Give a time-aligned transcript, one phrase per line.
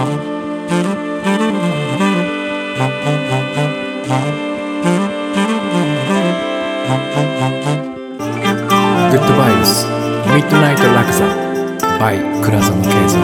[0.00, 0.08] グッ
[9.26, 11.26] ドバイブスミッドナイトラクザ
[11.98, 13.20] by 倉園慶三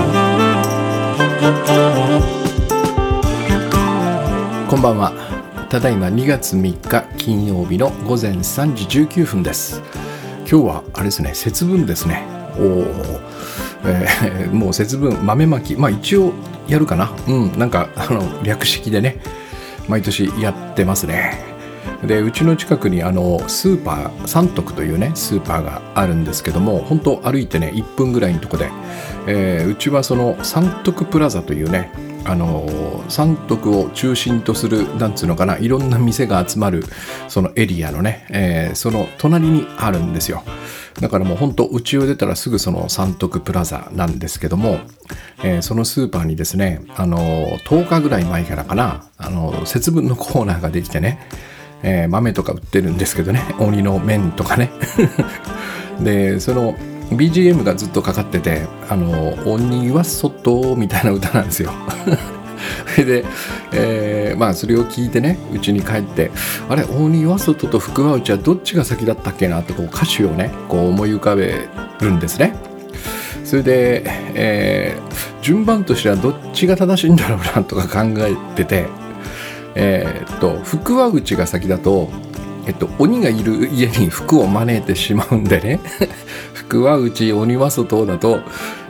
[4.69, 5.13] こんばんは
[5.71, 9.81] ただいま2月3日金曜日の午前3時19分です
[10.41, 12.27] 今日はあれですね節分ですね
[12.59, 12.85] おお、
[13.87, 16.35] えー、もう節分豆まきまあ一応
[16.69, 17.11] やるかな？
[17.29, 19.19] うんなんかあの略式でね
[19.89, 21.45] 毎年やってますね。
[22.05, 28.71] でうちの近くにあのスーパー三徳というねスーパーがあるんですけども本当歩いてね1分ぐらいのとこで、
[29.27, 31.91] えー、うちはその三徳プラザというね
[32.27, 36.85] あの三徳を中心とするなんつうのかないろんな店が集まる
[37.29, 40.43] そのエリアのね、えー、その隣にあるんですよ。
[41.01, 44.79] だからもう本当うちを出たらすぐその三徳プラザなんですけども、
[45.45, 47.19] えー、そのスーパーにですねあの
[47.69, 51.29] 10日ぐらい前からかなあの節分のコーナーができてね
[51.83, 54.71] えー、豆とか売ってるんですけどね鬼の麺とかね。
[56.03, 56.75] でその
[57.11, 61.73] BGM がずっとかかってて「あの鬼は外」みたいな歌なんですよ。
[62.95, 63.25] それで、
[63.73, 66.31] えー、まあそれを聞いてねうちに帰って
[66.69, 71.69] あれ鬼は外と福は内はどっちが先だったっけなってこう歌詞をねこう思い浮かべ
[72.01, 72.55] るんですね。
[73.45, 74.03] それで、
[74.35, 78.87] えー、順番としてはどっちが正しいんだろうなとか考えてて
[79.77, 82.09] えー、っと福は内が先だと、
[82.67, 85.81] えっと、鬼がいる家に福を招いてしまうんでね。
[86.67, 88.41] 福は内鬼は外だと、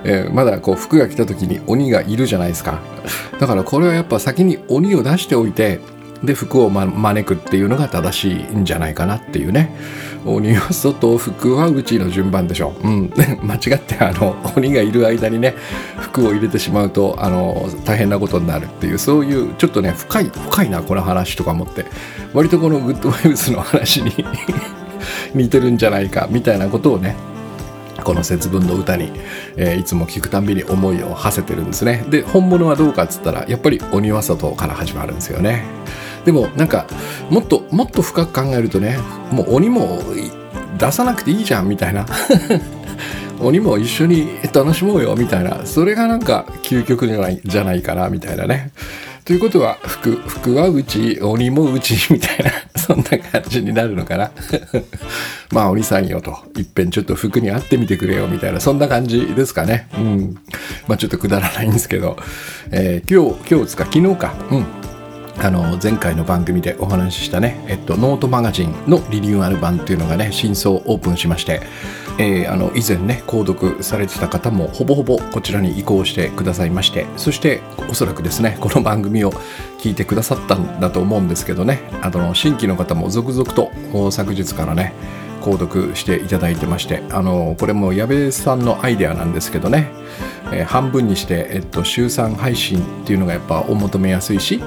[0.05, 2.81] えー、まだこう福が来た時に鬼がいるじゃないですか。
[3.39, 5.81] だからこれはやっぱ先に鬼を出しておいて
[6.25, 9.77] で服を、ま、招くっていうのが正しいんじゃないかなっていうね。
[10.25, 12.75] 鬼は外服は内の順番でしょ。
[12.83, 13.13] う、うん、
[13.45, 15.55] 間違ってあの鬼がいる間にね
[16.01, 21.85] 服を入れてしまうとあの大変なことになるっていうそういうちょっとね深い深いなこの話とか思って。
[22.33, 24.13] 割とこのグッドバイブスの話に
[25.35, 27.15] 似てるんじゃないかみたいなことをね
[28.07, 29.11] この節分の歌に、
[29.57, 32.05] えー、いつも聞くたんびに思いを馳せてるんですね。
[32.09, 35.65] で本物はどうかっつったらやっぱり鬼は外から始まるんですよね。
[36.25, 36.87] でもなんか
[37.31, 38.97] もっともっと深く考えるとね
[39.33, 40.01] もう鬼も
[40.79, 42.07] 出さなくていいじゃんみたいな。
[43.43, 45.67] 鬼も一緒に楽しもうよみたいな。
[45.67, 48.71] それがなんか究極じゃないじゃないかなみたいなね。
[49.27, 54.31] ということは服服はうち鬼もうちみたいな そんな感じになるのかな。
[55.51, 59.89] まあ鬼さんよといっぺんちょっと服に会ってみてくれよみたいなそんな感じですかね。
[59.99, 60.39] うん。
[60.87, 62.17] まあちょっとくだらないんですけど、
[62.71, 63.85] えー、今日今日つか？
[63.87, 64.35] 昨日か。
[64.53, 64.67] うん。
[65.39, 71.61] あの前回の番組でお話ししたね、えっと、ノートマガジンのリニューアル版っていうのがね真相オープンしまして、
[72.19, 77.61] えー、あの以前ね購読されてた方もほぼほぼこちらに移行してくださいましてそして
[77.91, 79.33] おそらくですねこの番組を
[79.79, 83.71] 聞いてくださったんだと思うんですけどねあの新規の方も続々と
[84.11, 84.95] 昨日からね
[85.47, 89.93] 購読していただいてましてあのこれも矢部さんのアイデアなんですけどね、
[90.53, 94.61] えー、半分にして、えっと、週3配信っていうのがやっぱお求めやすいし、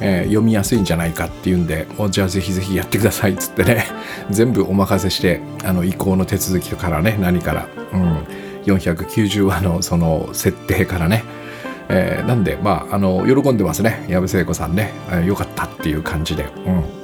[0.00, 3.86] えー、読みやすいんじゃないかっていうんでじゃあぜひぜひやってくださいっつってね。
[4.30, 8.18] 全部お任せしてあの移行の手続きからね何から、うん、
[8.64, 11.22] 490話のその設定からね。
[11.88, 14.06] えー、なんで、まあ、あの喜んでますね。
[14.08, 17.03] 矢部聖子さんね、えー、よかったっていう感じで、うん、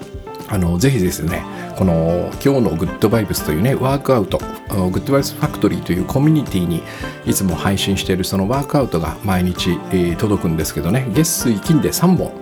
[0.51, 1.45] あのぜひですね
[1.77, 6.83] この今日のグッドバイブスというねワークアウトグッドバイブスファクトリーというコミュニティに
[7.25, 12.33] いつも配信しているそのワークアウトが毎日、えー、届くんですけどね月水金で3本、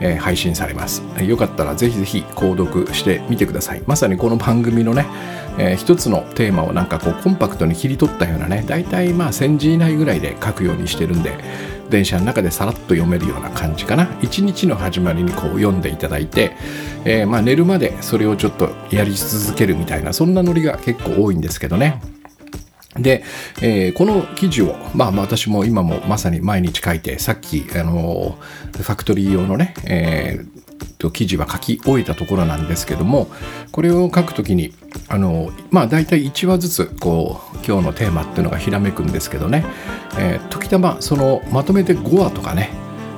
[0.00, 1.02] えー、配信されます。
[1.22, 3.82] よかったらぜひぜひ購読してみてください。
[3.86, 5.06] まさにこの番組のね、
[5.58, 11.36] えー、一つのテーマをなんかこうコンパクトに切り取ったようなね大体まあ1000字以内ぐらいで書くようにしてるんで
[11.90, 14.08] 電車の中でさらっと読めるような感じかな。
[14.22, 16.52] 一日の始まりにこう読んでいただいて、
[17.04, 22.00] えー、まあ寝るまでそれをちょっとやり続けるみたいなそんなノリが結構多いんですけどね。
[22.96, 23.22] で、
[23.62, 28.36] えー、この記事を、まあ、まあ私も今もまさに毎日書いてさっき、あの
[28.72, 30.59] ファクトリー用のね、えー、
[30.98, 33.28] と記事は書き終えたところなんですけども
[33.72, 34.72] これを書くときに
[35.08, 39.64] あのまあ大体1話ずつこう今日のテーマっていうのがひらめくんですけどね、
[40.18, 42.70] えー、時たまそのまとめて5話とかね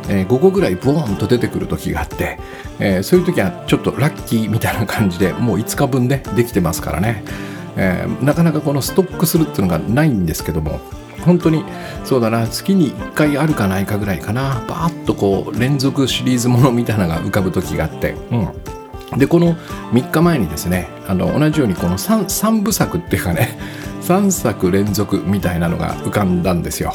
[0.09, 2.39] えー、5個ぐらいボーンと出てくる時があって、
[2.79, 7.23] えー、そういう時はちょっとラッキーみたいな感じでもう5日分ねできてますからね、
[7.77, 10.81] えー、なかなかこのストックするっていうのがないんですけども
[11.25, 11.65] 本当に
[12.05, 19.55] そうだな月に1回あるかないかぐらいかなバーッとこう連続シリーズものみたいなのが浮かぶ時があって、うん、でこの
[19.93, 23.59] 3日前にですねあの同じようにこの 3, 3部作っていうかね
[24.03, 26.93] 3作連続みたいなのが浮かんだんですよ。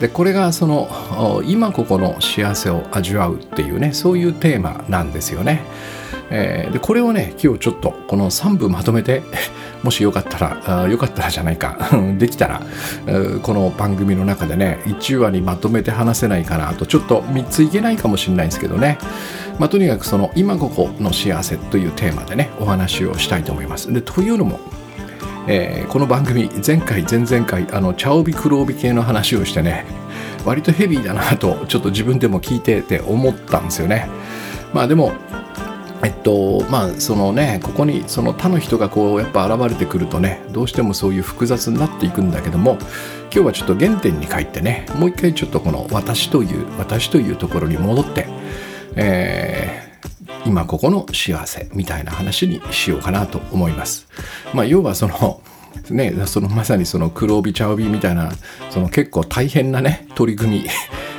[0.00, 5.62] でこれがその今ここの幸せを味わうっていうねそういうテーマなんですよね。
[6.30, 9.22] えー、でこれをね今日ちょっとこの3部まとめて
[9.84, 11.76] もしよかったらよかったらじゃないか。
[12.18, 12.62] できたら
[13.42, 18.98] この番組の中でね1話にまとめて話せないかなとちょっと3ついけないかもしれないんですけどね、
[19.58, 23.92] まあ、とにかくその今ここの幸せというテーマでねお話をしたいと思います。
[23.92, 24.58] でというのも
[25.46, 29.84] えー、この番組前回前々回あの茶帯黒帯系の話をしてね
[30.46, 34.08] 割とヘビーだなとちょっと自分でも聞いてて思ったんですよね。
[34.72, 35.12] まあでも
[36.04, 42.76] えっとまあそのねここにその他の人がこうやっぱ現れてくるとねどうしてもそういう複雑になっていくんだけども
[43.24, 48.26] 今日はちょっと原点に帰ってねもう一回ちょっとこの私という私というところに戻って、
[48.96, 54.06] えー、今ここの幸せみたいな話にしようかなと思います。
[54.52, 55.40] まあ要はその
[55.90, 58.30] ね、そのまさにその黒帯茶帯みたいな
[58.70, 60.66] その結構大変なね取り組み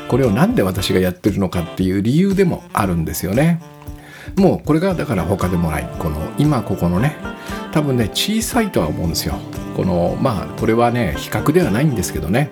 [0.07, 3.61] これを何で私がやってるのかっていう理由でもあるんですよね。
[4.35, 5.89] もうこれがだから他でもない。
[5.99, 7.15] この今ここのね
[7.71, 9.35] 多分ね小さいとは思うんですよ。
[9.75, 12.51] このまあこれはね比較ではないんですけどね。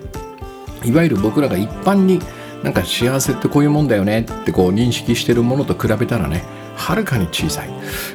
[0.84, 2.20] いわゆる僕らが一般に
[2.62, 6.42] なんか幸せってこういうもんだよねってこう認識してるものと比べたらね
[6.76, 7.70] はるかに小さい。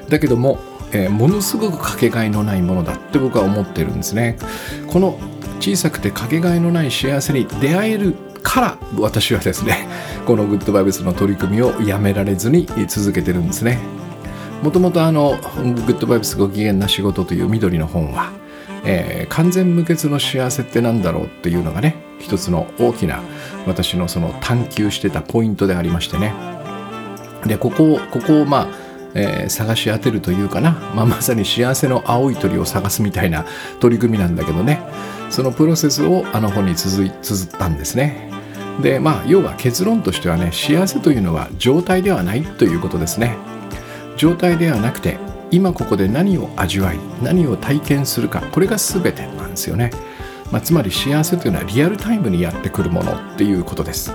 [0.09, 0.59] だけども、
[0.91, 4.38] えー、ものすごくかけがえのないものだって僕は思ってるんですね。
[4.88, 5.19] この
[5.59, 9.88] 小さくてかけがえのない幸せに出会えるから私はですね
[10.25, 13.80] このグッドバイブスの取り組みをやめられずに続けてるんですね。
[14.63, 15.38] もともとあの
[15.86, 18.31] グッドバイブスご機嫌な仕事という緑の本は、
[18.83, 23.21] えー、完全無欠の幸せって何だろうっていうのがね一つの大きな
[23.65, 26.33] 私のその探求してたポイントでありましてね。
[27.45, 33.45] でここをここをまあえー、探し当てるというかな、まあ、まさに幸せの青い鳥を探すみたいな
[33.79, 34.81] 取り組みなんだけどね。
[35.29, 38.29] そのプロセスをあの本に綴ったんですね。
[38.81, 43.38] でまあ要は結論としてはね幸せというのは状態ではないということですね。
[44.17, 45.17] 状態ではなくて
[45.51, 49.89] 今ここで何を味わい何を体験するかこれが全てなんですよね、
[50.51, 54.11] まあ、つまり幸せというのはリアルタイムにやってくるものっていうことです。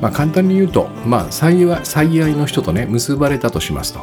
[0.00, 4.00] まあ、簡単に言うと、まあ、最愛の人とね結ばれたとしますと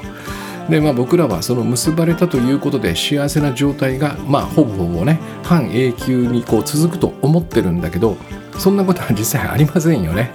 [0.69, 8.17] で、まあ、僕らはその結ばれたということで幸せな状態が、まあ、ほぼほぼね半永久にこう続くと思ってるんだけど
[8.57, 10.31] そんなことは実際ありませんよね。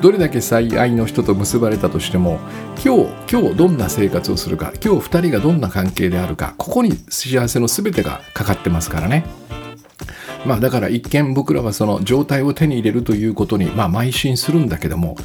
[0.00, 2.38] どれだけ最愛の人と結ばれたとしても
[2.84, 9.26] 今日今日どんな生活をするか今日2人がどんな関係であるかここに幸せの全てがかかってますからね。
[10.46, 15.16] まあだから一見僕らはその状態を手に入れるということにまあ邁進するんだけども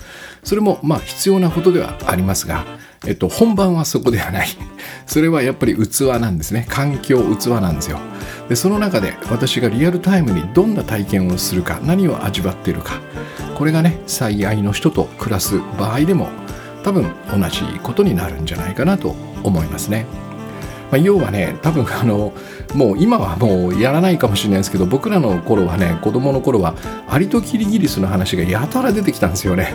[0.44, 2.66] それもまあ必要なことではありますが、
[3.06, 4.48] えっと、本番はそこではない。
[5.06, 6.66] それはやっぱり器なんですね。
[6.70, 8.00] 環境器なんですよ。
[8.50, 13.00] でその中で私がリアルタイムにどんな体験をするか何を味わっているか
[13.56, 16.28] これがね最愛の人と暮らす場合でも
[16.84, 20.06] 多分同じことになるんじゃないかなと思いますね。
[20.92, 22.34] まあ、要はね多分あの
[22.74, 26.76] もう今はもうやらないかもしれないですけど僕らの頃はね子供の頃は
[27.08, 29.74] アリとキリギリスの話がやたら出てきたんですよね。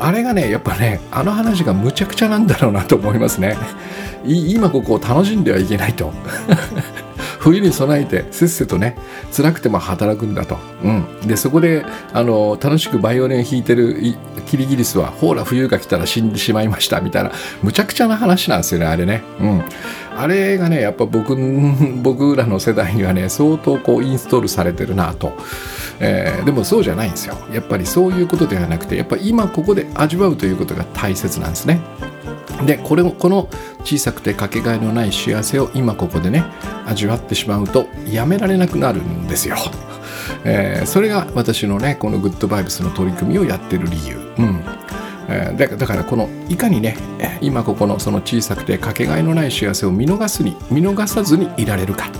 [0.00, 3.56] あれがねやっぱねあの話がむちゃくちゃなんだろうなと思いますね。
[4.24, 6.12] 今ここを楽しんではいけないと。
[7.38, 8.96] 冬に備えてせっせとね
[9.34, 13.96] 辛くても働くんだと、うん、でそこであの楽しくバイオリン弾いてる
[14.46, 19.64] キリギリスはほら冬が来たら死んでしまいましたみたいなむちゃくちゃな話なんですよねあれね、うん、
[20.16, 21.36] あれがねやっぱ僕
[22.02, 25.32] 僕らの世代にはね相当こうインストールされてるなと、
[26.00, 27.36] えー、でもそうじゃないんですよ。
[27.52, 31.80] やっぱりそういうことではなくてやっぱ今ここで味わうということが大切なんですね。
[32.66, 33.48] でこれもこの
[33.84, 36.44] 小さくてかけがえのない幸せを今ここでね
[36.86, 39.56] 味わってしまうとやめられなくなるんですよ。
[40.44, 44.16] えー、それが私のねこのグッドバイブスの取り組みをやってる理由。
[44.38, 44.60] うん
[45.30, 46.96] えー、だからこのいかにね
[47.40, 52.10] 今ここのその小さくてかけがえのない幸せを見逃すに見逃さずにいられるか、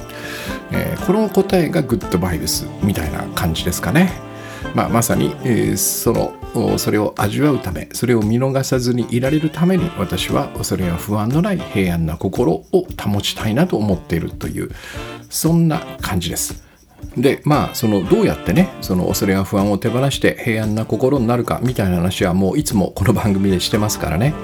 [0.70, 4.27] えー、この答えがグッドバイブスみたいな感じですかね。
[4.74, 6.34] まあ、まさに、えー、その
[6.78, 14.70] それを味わうためそれを見逃さずにいられるために私は恐れや不安のない平安な心を保ちたいなと思っているという
[15.30, 16.68] そんな感じです。
[17.16, 24.34] でまあそのどうやってねその恐れや不安を手放して平安な心になるかみたいな話はもういつもこの番組でしてますからね、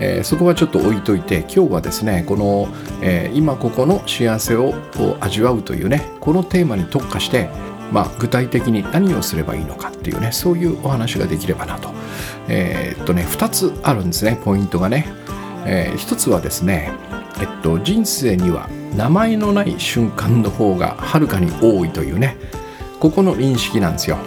[0.00, 2.68] えー、そこはちょっと置いといて今日はですねこの、
[3.02, 4.74] えー、今ここの幸せを
[5.20, 7.48] 味わうというねこのテーマに特化して
[7.92, 11.90] まあ、具体的に何をすればいいのかっていうねそういうお話ができればなと。
[12.48, 15.06] えー、っとね2つあるんですねポイントがね、
[15.66, 16.92] えー、1つはですね
[17.40, 22.36] えっと人生には名前のない瞬間の方がはるかに多いというね
[23.00, 24.18] ここの認識なんですよ。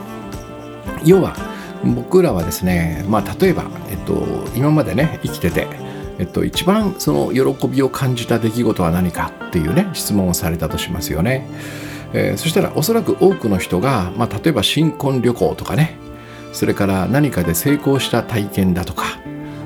[1.04, 1.36] 要は
[1.84, 4.24] 僕らはですね、まあ、例えば、えっと、
[4.56, 5.68] 今までね生きてて、
[6.20, 11.48] えっと、一番その喜びを感じた出来事は何かっていうね質問をされたとしますよね、
[12.14, 15.98] えー、そしたらおそらく多くの人が、まあ、例えば新婚旅行とかね
[16.54, 19.22] それから何かで成功した体験だとか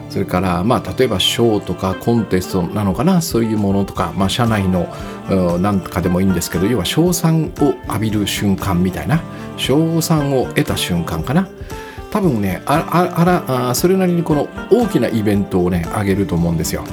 [0.10, 4.88] それからまあ例えば賞とかコンテストなのかなそういうものとか、まあ、社内の
[5.60, 9.22] 何かでもいいんですけど要は賞賛を浴びる瞬間みたいな
[9.58, 11.50] 賞賛を得た瞬間かな。
[12.12, 12.78] 多分ねあ
[13.25, 16.86] らあそれなりにこの大きなイベントをねあげると思うんですよ、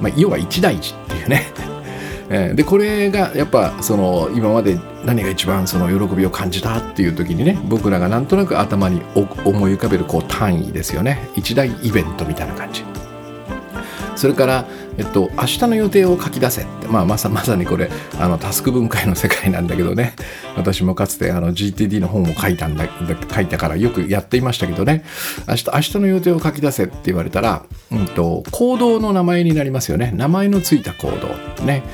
[0.00, 1.46] まあ、要は一大事っていうね。
[2.30, 11.30] えでこれがやっぱその今まで何が一番その喜びを感じたっていう時にね僕らがなんとなく頭に思い浮かべるこう単位ですよね。
[11.36, 12.84] 一大イベントみたいな感じ。
[14.16, 14.64] それから
[14.98, 17.88] えっと、明日の予定を書き出せって、まあ、まさまさにこれ
[18.18, 20.14] あのタスク分解の世界なんだけどね。
[20.56, 22.86] 私もかつてあの GTD の本を書いたんだ
[23.32, 25.04] 書いたからよくやっていましたけどね。
[25.46, 27.62] 明日明日の予定を書き出せって言われたら、
[27.92, 30.12] うんと、行動の名前になりますよね。
[30.16, 31.84] 名前のついた行動ね、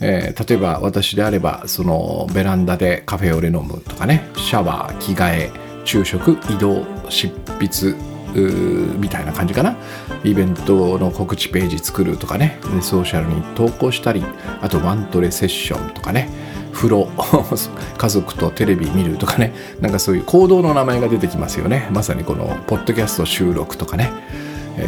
[0.00, 4.28] えー、例えば私であればそのベランダでカフェオレ飲むとかね。
[4.36, 5.50] シャワー着替え
[5.84, 7.94] 昼食移動執筆
[8.34, 9.76] みたいな感じかな。
[10.24, 12.58] イベントの告知ページ作るとかね。
[12.80, 14.24] ソーシャルに投稿したり
[14.60, 16.28] あとワントレセッションとかね。
[16.72, 17.08] 風呂
[17.98, 19.54] 家族とテレビ見るとかね。
[19.80, 21.88] なんかそういう行動の名前が出てきますよね。
[21.92, 24.10] まさにこのポッドキャスト収録とかね。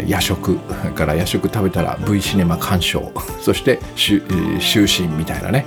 [0.06, 0.56] 夜食
[0.94, 3.12] から夜食食べたら V シネマ鑑賞。
[3.40, 4.22] そして就
[5.08, 5.66] 寝みたいなね、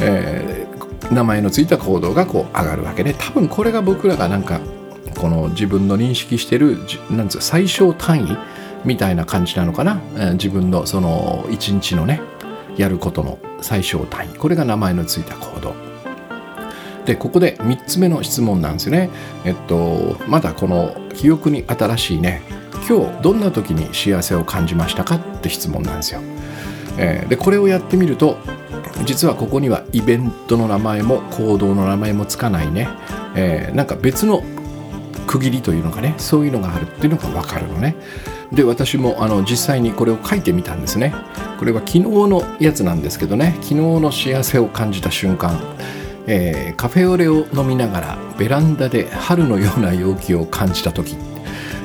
[0.00, 4.60] えー、名前のついた行動がこう上がるわけで多分これが僕らがなんか
[5.14, 6.78] この自分の認識してる
[7.10, 8.38] なんつう最小単位
[8.84, 10.00] みたいな感じなのかな、
[10.32, 12.20] 自分のその一日のね
[12.76, 14.28] やることの最小単位。
[14.36, 15.74] これが名前のついた行動。
[17.04, 19.10] でここで3つ目の質問なんですよね。
[19.44, 22.42] えっとまだこの記憶に新しいね
[22.88, 26.20] 今日どんな時に幸せを感じましたかって質問なんですよ、
[26.98, 28.38] えー、でこれをやってみると
[29.04, 32.88] 実はここにはイベントの名前も行動の名前もつかないね、
[33.36, 34.42] えー、なんか別の
[35.26, 37.96] 区切りというのがねそういうのがあるっていうのが分かるのね。
[38.52, 41.14] で私もあの実際にこれを書いてみたんですね。
[41.58, 43.54] これは昨日のやつなんですけどね。
[43.62, 45.58] 昨日の幸せを感じた瞬間、
[46.26, 51.31] えー、カフェオレを飲みながらベランダで春のような陽気を感じた時。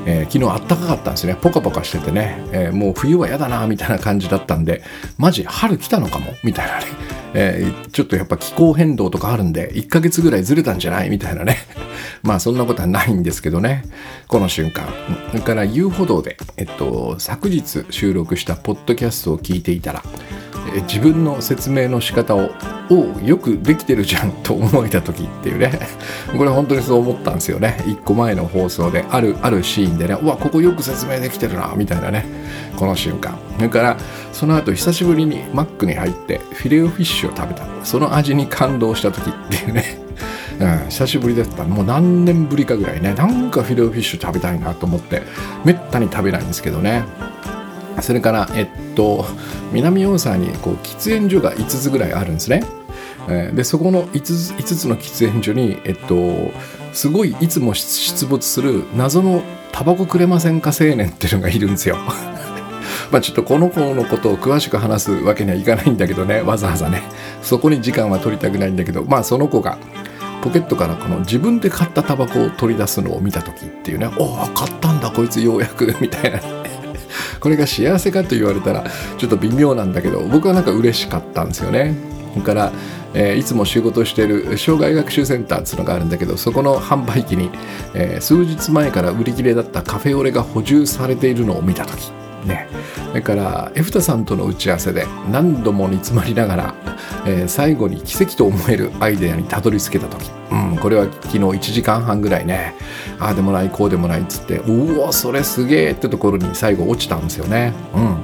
[0.10, 1.36] えー、昨日あったかかったんですね。
[1.40, 4.82] ポカポカしててね、えー、もう冬は嫌だなみたいな感じだったんで
[5.18, 6.86] マジ春来たのかもみたいなね、
[7.34, 11.10] えー、ちょっとやっぱ気候変動とかあるんで1ヶ月ぐらいずれたんじゃない？
[11.10, 11.58] みたいなね。
[12.24, 13.84] まあそんなことはないんですけどね。
[14.28, 14.88] この瞬間。
[15.32, 20.04] それから遊歩道で、えっと、昨日収録したポッドキャストを聞いていたら
[20.84, 22.52] 自分の説明の仕方を
[22.90, 25.80] およくできてるじゃんと思えた時っていうね。
[26.38, 27.78] これ本当にそう思ったんですよね。
[27.86, 32.26] 1個前の放送であるあるシーンでねうわここよく説明できてるなみたいなね。
[32.76, 33.38] この瞬間。
[33.58, 33.98] それから
[34.32, 37.66] その後久しぶりにマックに入ってフィレオフィッシュを食べた。
[37.84, 40.00] その味に感動した時っていうね。
[40.60, 43.14] うん、久しぶりだったもう何年ぶりかぐらいね。
[43.14, 45.22] なんかフィレオフィッシュ食べたいなと思って
[45.64, 47.04] めったに食べないんですけどね。
[48.02, 49.26] それから、えっと、
[49.72, 52.64] 南大沢にこう喫煙所が5つぐらいあるんですね。
[53.54, 56.52] でそこの 5, つ5つの喫煙所に、えっと、
[56.94, 61.98] すごいいつも出没する謎のタバコくれませんか青年っていうのがいるんですよ。
[63.12, 66.42] まあちょっとこの子のことを詳しく話すわけにはいかないんだけどね。
[66.42, 67.04] わざわざね。
[67.42, 69.04] そこに時間は取りたくないんだけど。
[69.04, 69.78] まあその子が
[70.42, 74.10] ポケットからこの自分で買ったタバコを取り出すのを見た時っていうね。
[74.18, 75.96] おお買ったんだこいつようやく。
[76.02, 76.40] みたいな。
[77.40, 78.86] これが幸せかと言われたら
[79.18, 81.96] ちょっと微妙なんだけど僕はなんか嬉しかったんですよね。
[82.34, 82.72] それから、
[83.16, 87.50] えー、いつも仕事してる障害学習センターっていうのがあるんだけどそこの販売機に、
[87.96, 92.12] えー、数日前から売り切れだったカフェオレが補充されているのを見た時
[92.46, 92.68] ね。
[93.10, 96.76] それからエフタさんとの打ち合わせで何度も煮詰まりながら、
[97.26, 102.76] えー、最後に奇跡と思えるアイデアにたどり着けた時、うん、これは昨日1時間半ぐらいね。
[103.20, 107.74] ああでもないこうでもないっつってうおそれすげえってところに最後落ちたんですよね。
[107.96, 108.18] うん、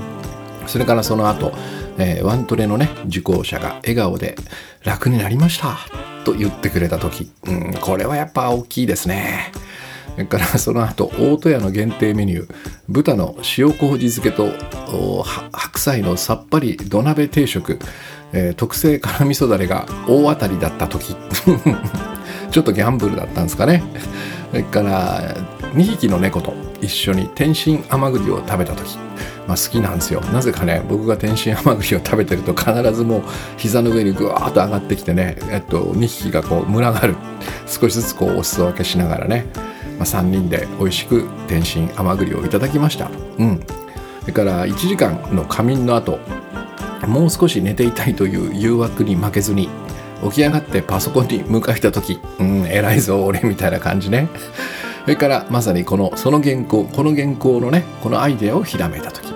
[0.68, 1.54] それからその後、
[1.98, 4.36] えー、ワントレのね受講者が笑顔で
[4.84, 5.78] 「楽になりました」
[6.24, 9.52] と言ってくれた時、うん、これはやっぱ大きいですね。
[10.14, 12.56] それからその後大戸屋の限定メニュー
[12.88, 14.52] 豚の塩麹漬けと
[15.52, 17.80] 白菜のさっぱり土鍋定食、
[18.32, 21.16] えー、特製辛味噌だれが大当たりだった時。
[22.52, 23.82] ちょっとギャンブルだったんですかね。
[24.52, 25.36] それから
[25.74, 28.96] 2匹の猫と一緒に天津甘栗を食べた時、
[29.48, 30.22] まあ、好きなんですよ。
[30.32, 33.22] なぜかね僕が天津甘栗を食べてると必ずもう
[33.58, 37.16] 膝の上にぐわーっと上がってきてね、えっと、2匹がこう群がる。
[37.66, 39.48] 少しずつこうお裾分けしながらね。
[40.04, 43.10] あ、3人で美味しく天津甘栗をいただきました。
[43.38, 43.60] うん。
[44.22, 46.20] それから1時間の仮眠の後
[47.08, 49.68] もう少し寝ていたいという誘惑に負けずに
[50.24, 54.30] 起き上がってパソコンに向かえた時うん偉いぞ俺みたいな感じね。
[55.04, 59.34] それからまさにこのその原稿この原稿のねこのアイデアをひらめた時。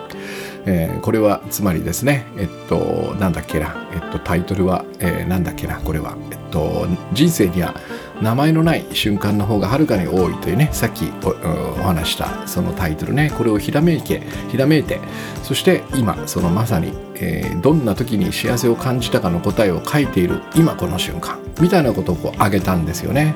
[0.70, 7.74] えー、これはつまりですねえっとなんだっけな、えっと、タイトルは、えー、なんだっけなこれは、えっと、人生には
[8.22, 15.00] 名前のない瞬間の方がはるかに多いというねさっきお話したそのタイトルねこれをひらめいてひらめいて
[15.44, 23.36] そして今そのまさに、えー、どんな時に幸せを感じたかの答えを書いている今この瞬間みたいなことをこう挙げたんですよね。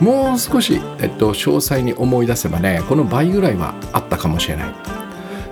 [0.00, 5.01] もう少し、えっと、詳細に思い出せばねこの倍ぐらいはあったかもしれない。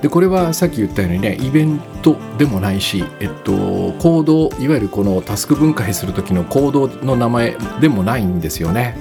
[0.02, 8.96] でこれはさっき言ったようにねイベントでもないし、えっと、行動いわゆるこのタスク分解する時の行動の名前でもないんですよね。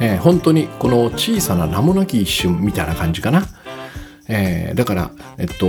[0.00, 3.42] えー、本当にこの小さな名もなき一瞬みたいな感じかな。
[4.28, 5.66] えー、だから、えっと、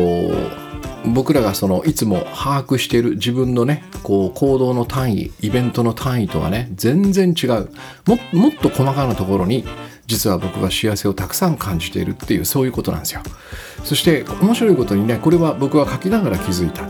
[1.06, 7.70] 僕らがそのいつも把握している自分のねこう行動の単位イベントの単位とはね全然違う。
[8.34, 9.66] もっと細かなところに
[10.08, 13.22] 実は僕は幸せをたくさん感じているっていうそういうことなんですよ。
[13.84, 16.88] そして面白いことにねこれは僕は書きながら気づいた、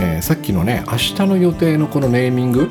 [0.00, 2.70] えー、さっきのね明日の予定のこのネーミング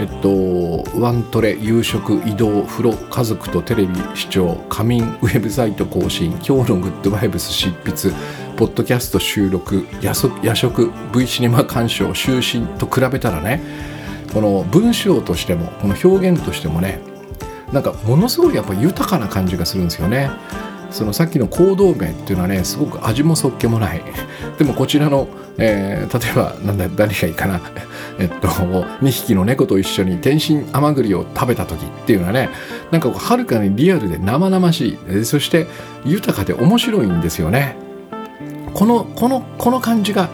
[0.00, 8.12] えっとワントレ夕食移動風呂家族とテレビ視聴仮眠ウェブサイト更新今日のグッドバイブス執筆
[8.56, 10.14] ポッドキャスト収録夜
[10.54, 13.60] 食 V シネマ鑑賞就寝と比べたらね
[14.32, 17.00] この文章としてもこの表現としてもね
[17.72, 20.30] なんかものすごいやっぱ豊かな感じがするんですよね。
[20.92, 24.02] そのさっきの行動面っていうのはねすごく味もそっけもない。
[24.58, 25.26] でもこちらの、
[25.58, 27.60] えー、例えばなんだ誰がいいかな。
[28.20, 32.50] えっと2匹の猫と一緒に天津甘栗を食べた時っていうのはね
[32.92, 35.24] なんかはるかにリアルで生々しい。
[35.24, 35.66] そして
[36.04, 37.83] 豊かで面白いんですよね。
[38.74, 40.28] このこのこの感じが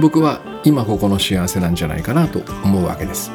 [0.00, 3.32] 僕は今ここの幸せなんじゃないかなと思うわけです。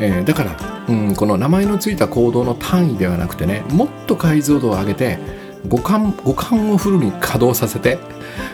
[0.00, 0.56] えー、だから、
[0.88, 5.18] うん、この名前の付いた行動の単位ではなくてねもっと解像度を上げて
[5.68, 7.98] 五感五感をフルに稼働させて、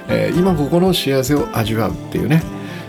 [0.09, 2.43] えー、今ここの幸せを味わうっていうね、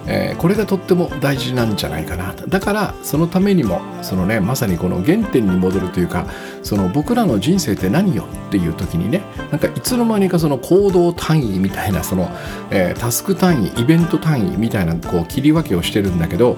[0.07, 6.25] えー、これがとっても大事なんじゃないかなだからそのためにもそのねまさにこの原点に戻るというか
[6.63, 12.29] その僕らの人生って何よっていう時にねなんかいつの間にかその行動単位みたいなその、
[12.71, 16.57] えー、タスク単位イベント単位みたいなこう切り分けをしてるんだけど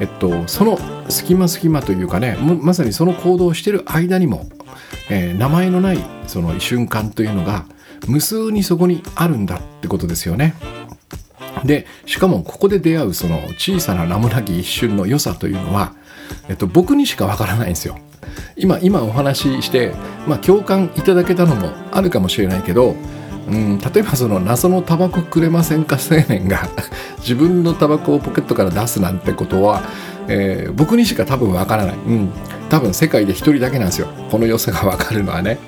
[0.00, 4.48] えっと、その隙間隙間というかねまさにその行動をしてる間にも、
[5.08, 7.66] えー、名前のないその瞬間というのが
[8.08, 10.54] 無数にそこにあるんだってことですよね。
[11.64, 15.94] でしかもここで出会うその小さな名もなき一瞬の良さというのは、
[16.48, 17.98] えっと、僕にしかわからないんですよ。
[18.56, 19.92] 今今お話しして、
[20.26, 22.94] まあ、共感いただけたのもあるかもしれないけど
[23.48, 26.68] うん、例えばその謎のタバコくれませんか青年が
[27.20, 29.82] 自分のタバコをポケットから出すなんてことは、
[30.28, 32.30] えー、僕にしか多分わからない、うん、
[32.70, 34.08] 多分世界で一人だけなんですよ。
[34.30, 35.58] この良さがわかるのはね、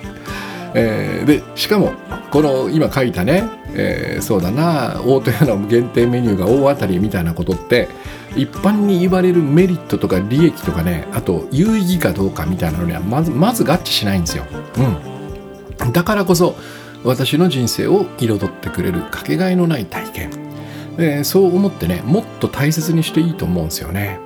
[0.74, 1.92] えー、でしかも
[2.30, 7.88] この今書いたね、えー、そうだな大戸屋の限定メニューが大当たりみたいなことって
[8.36, 14.44] 一般に言われるメリットとか利益とかねあと有意義かどうかみたいなのにはまずまず合致しないんですよ、
[15.80, 16.56] うん、だからこそ
[17.04, 20.30] 私の人生を彩ってくれるかけがえのない体験、
[20.96, 24.18] でそう思ってねもっと大切にしていいと思うんですよね。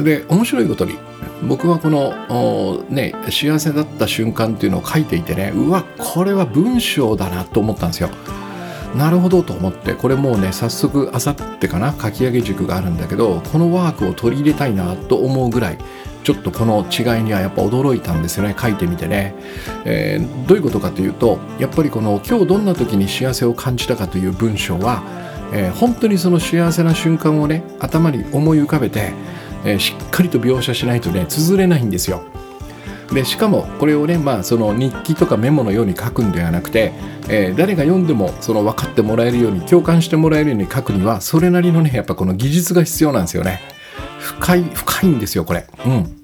[0.00, 0.96] で面白いことに
[1.42, 8.10] 僕はこのね幸せだった瞬間っていうのを書いていてねうわこれは文章だなと思ったんですよ。
[8.94, 15.78] なるほどと思ってこれもうね早速あさってかな書き上げ塾があるんだけどこのワークを取り入れたいなと思うぐらい
[16.22, 19.34] ちょっとこの違いにはやっぱ驚いたんですよね書いてみてね、
[19.84, 25.02] えー、どういうことかというとやっぱりこの今日どんな時に幸せを感じたかという文章は、
[25.52, 29.12] えー、本当にその幸せな瞬間をね頭に思い浮かべて、
[29.64, 32.22] えー、しっかりと描写しないとね綴れないんですよ
[33.12, 36.92] でしかもこれをね、まあ、その日記とかメモのように書くんではなくて、
[37.28, 43.60] えー、誰が読んでもその分かってもらえるように共感してもらえるように書くにはそれなりのねやっぱこの技術が必要なんですよね。
[44.18, 45.66] 深い、深いんですよ、これ。
[45.84, 46.23] うん。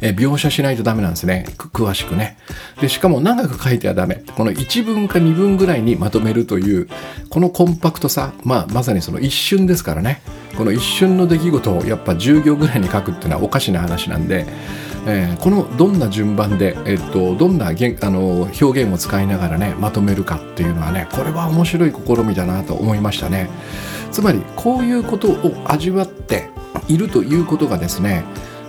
[0.00, 1.46] え描写しないとダメなんですね。
[1.56, 2.38] 詳しくね。
[2.80, 4.22] で、しかも長く書いてはダメ。
[4.36, 6.88] この1文か2文ぐらいにまとめるという、
[7.30, 10.20] このコンパクトさ、まあ、まさにその一瞬ですからね。
[10.56, 14.44] この一瞬の出来事をやっぱ10行ぐらいに書くっていうのはおかしな話なんで、
[15.06, 23.48] えー、このどんな順番で、えっと、どんなげあの表現を使いながらねまとめるかっていうのはねこれは面白い試みだなと思いましたね
[24.10, 26.50] つまりこういうことを味わって
[26.88, 28.24] いるということがですね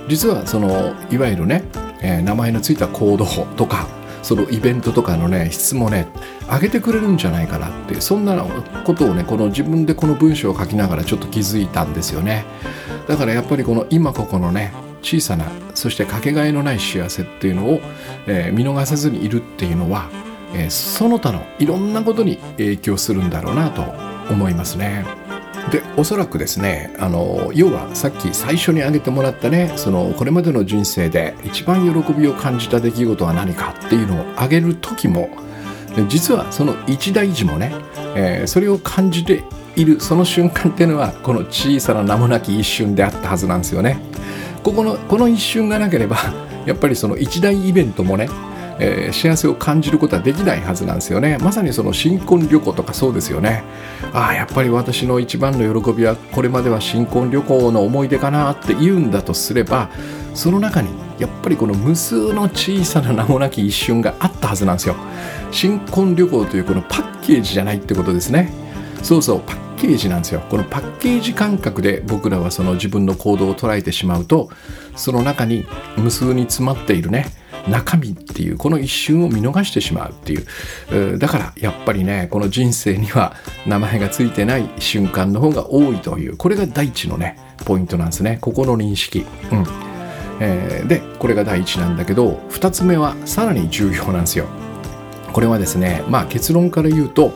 [0.10, 1.64] 実はそのいわゆるね、
[2.02, 3.88] えー、名前のついた行動とか
[4.24, 6.08] そのイベントとかのね質もね
[6.48, 8.44] 上げてくれるんじゃないかなってそんな
[8.84, 12.44] ことをねこの自分でこの文章を書きながらちょっと気づいたんですよね
[13.08, 15.46] だからやっぱりこの今ここのね小さな
[15.76, 17.80] そしてかけがえのない幸せっていうのを、
[18.28, 20.10] えー、見逃さずにいるっていうのは、
[20.54, 23.84] えー、その他のいろんなことに影響するんだろうなと
[24.32, 25.06] 思いますね。
[25.72, 35.30] でおそらくですねあの要はさっき最初に挙げてもらったねそのこれまでの人生で一番喜びを感じた出来事は何かっていうのを挙げる時も
[36.08, 37.74] 実はその一大事もね、
[38.16, 39.44] えー、それを感じて
[39.76, 43.98] いるその瞬間っていうのはこの小さな名もなき一瞬であったはずなんですよね。
[44.64, 46.18] ここのこの一瞬がなければ
[46.66, 48.30] やっぱりその一大イベントもね、
[48.80, 51.38] えー、幸せを感じることはできないはずなんですよね。
[51.42, 53.64] まさにその新婚旅行とかそうですよね。
[54.14, 59.90] ああやっぱり私の一番の喜びはこれまでは新婚旅行の思い出かなって言うんだとすれば
[60.34, 60.90] その中に
[61.20, 64.96] やっぱりこの無数の小さな名もなき一瞬があったはずなんですよ。
[65.52, 68.52] 新婚旅行というこのパッケージじゃないってことですね。
[69.04, 70.42] そうそうパッケージなんですよ。
[70.50, 74.50] このパッケージ感覚で僕らはその自分の行動を捉えてしまうと
[74.96, 75.66] その中に
[75.98, 77.39] 無数に詰まっているね。
[77.68, 81.18] 中身っていうこの一瞬を見逃してしまうっていう。
[81.18, 83.34] だからやっぱりねこの人生には
[83.66, 88.38] 名前がついてない瞬間の方が多いというこれが第一のねポイントなんですね。
[88.42, 89.26] ここの認識。
[89.52, 89.66] うん。
[90.42, 94.48] えー、でこれが第一なんだけど2つ目はさらに重要なんですよ。
[95.34, 97.34] これはですねまあ結論から言うと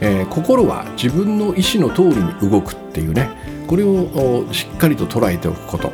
[0.00, 3.30] えー、心は自分の意思の通りに動くっていうね
[3.70, 5.92] これをしっかりと捉えておくこと、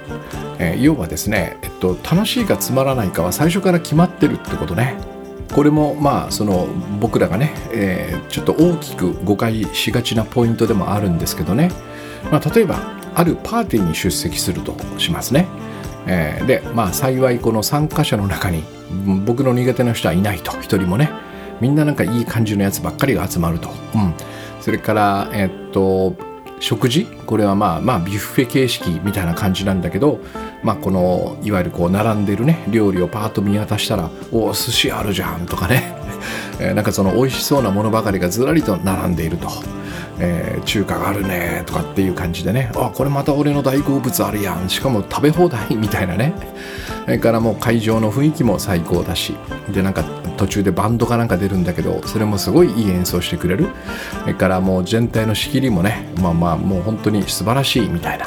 [0.58, 4.96] えー、要はですね、えっと、楽しいかつまらないかは最初から決まってるってことね。
[5.54, 6.68] これもまあその
[7.00, 11.70] 僕らがね、えー、ちょっと大きく誤解しがちなポイントでもあるんですけどね、
[12.32, 12.80] まあ、例えば
[13.14, 15.46] あるパーティーに出席するとしますね、
[16.06, 18.64] えー、でまあ幸いこの参加者の中に
[19.26, 20.50] 僕の苦手な人はいないと。
[20.62, 21.10] 一人もね。
[21.60, 24.14] みんななんかいい感じのやつばっかりが集まると、うん、
[24.62, 26.16] それからえっと
[26.60, 27.06] 食事？
[27.26, 30.20] これはまあまあビュッフェ形式みたいな感じなんだけど、
[30.62, 35.94] まあ、このいわゆるこう並んでるね料理をパーッと見渡したら「おお寿司あるじゃん」とかね、
[36.74, 39.48] なんかその美味しそうなものばかりがずらりと並んでいると。
[40.18, 42.70] えー、中華があるねとかっていう感じでね。
[42.74, 44.68] あこれまた俺の大好物あるやん。
[44.70, 46.32] しかも食べ放題みたいなね。
[47.06, 49.34] それからもう会場の雰囲気も最高だし
[49.72, 50.04] でなんか
[50.36, 53.68] 途中でバンドかなんか出るんだけどそれもすごいいい演奏してくれる。
[54.20, 58.26] それからもう全体の仕切りもねまあまあもう本当に素晴らしいみたいな。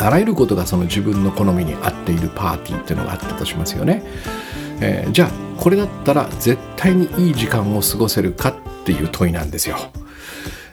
[0.00, 4.04] あらゆることがその自分の好みに合っているパーティーっていうのがあったとしますよね、
[4.80, 9.76] えー、じゃあこれだったら絶対にいい時間を過ごせるかっていう問いなんですよ。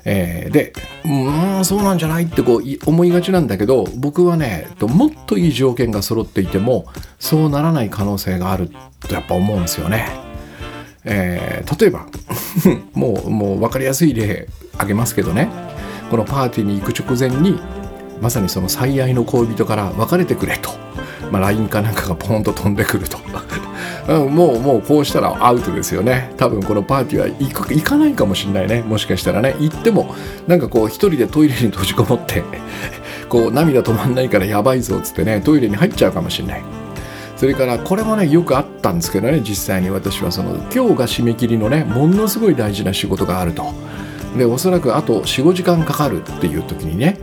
[0.05, 0.71] えー、で
[1.03, 6.85] うんそうなんじゃないってこう思いがちなんだけど僕はねもっといい条件が揃っていても
[7.19, 10.07] そうならない可能性があるとやっぱ思うんですよね。
[11.07, 12.07] えー、例えば
[12.93, 15.49] もうもう分かりやすい例挙げますけどね。
[16.09, 17.59] このパーティーに行く直前に
[18.21, 20.69] まさにその最愛の恋人から別れてくれと、
[21.31, 23.17] まあ、LINE かなんかがポンと飛んでくると。
[24.07, 26.33] うん、もうもうこうしたらアウトですよね。
[26.37, 28.81] 多分このパーティーは行く行かないかもしれないね。
[28.83, 29.55] もしかしたらね。
[29.59, 30.15] 行っても
[30.47, 32.43] なんかこう一人でトイレに閉じこもって
[33.29, 36.63] こう涙止まんないからやばいぞっつってねトイレに入っちゃうかもしれない。
[37.35, 39.89] それからこれもねよくあったんですけどね実際に。
[39.89, 43.73] 私はその今日が締め切りのねものすごい大事な仕事があると。
[44.37, 47.17] でおそらくあと45時間かかるっていう時にね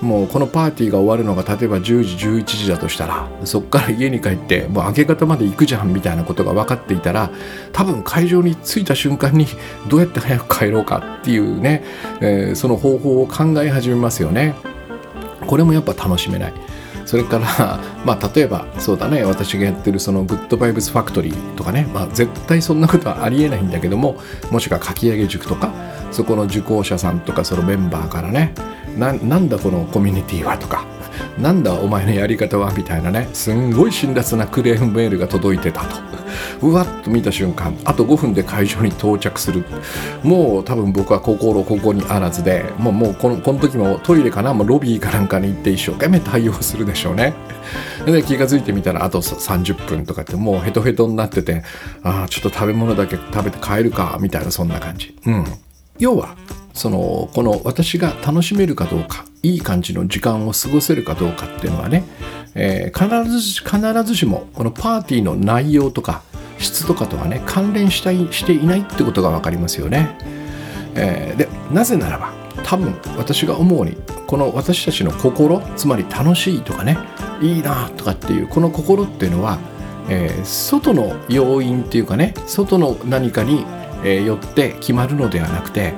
[0.00, 7.30] もうこのパーティーが終わるのが例えば10時11時だとしたらそこから家に帰ってもう明け方まで行くじゃんみたいなことが分かっていたら
[7.72, 9.46] 多分会場に着いた瞬間に
[9.88, 11.84] どうやって早く帰ろうかっていうね、
[12.20, 14.54] えー、その方法を考え始めますよね。
[15.46, 16.54] これもやっぱ楽しめない。
[17.06, 24.16] それから、 まあ、例えばそうだね私がやってるそのグッドバイブスファクトリーとかね、まあ、絶対そんなことはありえないんだけども
[24.50, 25.70] もしくは書き上げ塾とか
[26.10, 28.54] そこの受講者さんとかそのメンバーからね
[28.98, 30.86] ななんだこのコミュニティはとか
[31.38, 36.14] なんだお前のやり方はみたいなねすんごい辛辣なクレームメールが届いてたと。
[36.62, 39.64] うわっと見た瞬間あと5分で会場に到着する。
[40.22, 47.34] もう多分僕は心ここにあらずでもうもうこのこの時もトイレかなもうロビーかなんかに行って一生懸命対応するでしょうね。
[48.06, 51.62] で気が付いてみたらあと30分とかってもうヘトヘトになってて
[52.02, 55.16] ああちょっと食べ物だけ食べて帰るかみたいなそんな感じ。
[55.26, 55.44] うん。
[55.98, 56.36] 要は
[56.74, 62.04] そのこの私が楽しめるかどうかいい感じの時間を過ごせるかどうかっていうのはね、
[62.54, 66.22] えー、必ず必ずしもこのパーティーの内容とか
[66.58, 70.16] 質とかとはね関連したいしていないってことが分かりますよね。
[70.96, 72.32] えー、でなぜならば
[72.64, 76.98] 多分私が思うにこの私たちの心つまり楽しいとかね
[77.40, 79.58] いいなとかっていうこの心っていうのは
[80.08, 83.64] えー、外の要因っていうかね外の何かに、
[84.04, 85.94] え、よって決まるのではなくて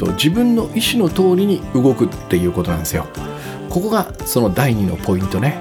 [0.00, 3.06] と自分の意思の通りに動くっていうことなんですよ。
[3.68, 5.58] ここがその第2のポイントね、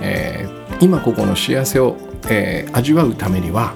[0.00, 1.96] えー、今ここの幸せを、
[2.30, 3.74] えー、味わうためには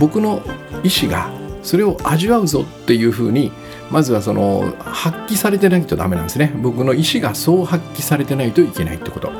[0.00, 0.42] 僕の
[0.82, 1.30] 意思が
[1.62, 3.52] それを味わうぞっていうふうに
[3.90, 6.52] まずはその発揮されてないとダメなんですね。
[6.62, 9.30] 僕の意思がそう発揮されてないといけないってこと。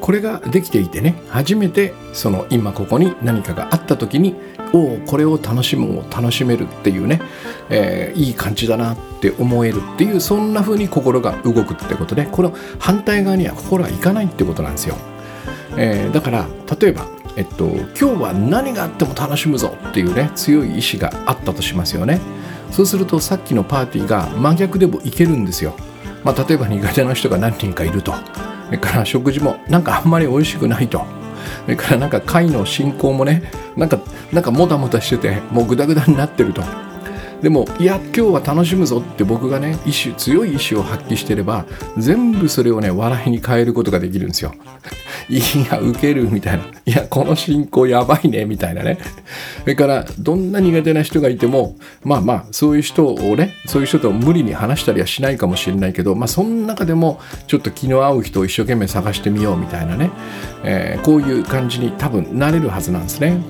[0.00, 4.36] これができていてね初めてその今ここに何かがあった時に
[4.72, 7.20] おおこれを楽しむを楽しめるっていうね、
[7.70, 14.96] えー、いい感じだなって思えるっていうそんな風に心が動くってことでこの反対側には心はいかないってことなんですよ、
[15.76, 16.46] えー、だから
[16.78, 17.06] 例えば
[17.36, 22.20] えっと、今日は何があっても楽しむぞっていうね強い意志があったとしますよね。
[22.72, 25.74] そうするとさっきのパーティーが真逆でもいけるんですよ、
[26.24, 28.12] まあ、例えば苦手な人が何人かいると。
[28.68, 31.02] それから食事もなんかあんまり美味しくないと。
[31.64, 33.42] それからなんか会の進行もね
[33.76, 33.98] なんか
[34.32, 36.62] なんかもたもたしててもうグダグダになってると。
[37.42, 44.54] でもいや今日は楽しむぞって僕がね意志強い意志を発揮してれば全部それをね笑いに変えることができるんですよ。
[45.28, 46.64] いや受けるみたいな。
[46.86, 48.98] いやこの進行やばいねみたいなね。
[49.60, 60.10] それからどんな苦手な人がいてもまあまあそういう人をねそういう人と無理に話したりはしないかもしれないけどまあその中でもちょっと気の合う人を一生懸命探してみようみたいなね、
[60.64, 63.40] えー、こういう感じに多分なれるはずなんですね。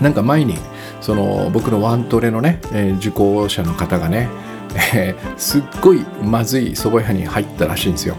[0.00, 0.54] なんか前に
[1.00, 4.28] その僕のワントレのね、えー、受講者の方がね、
[4.94, 8.16] えー、すっごいまずい蕎麦屋に入ったらしいんですよ。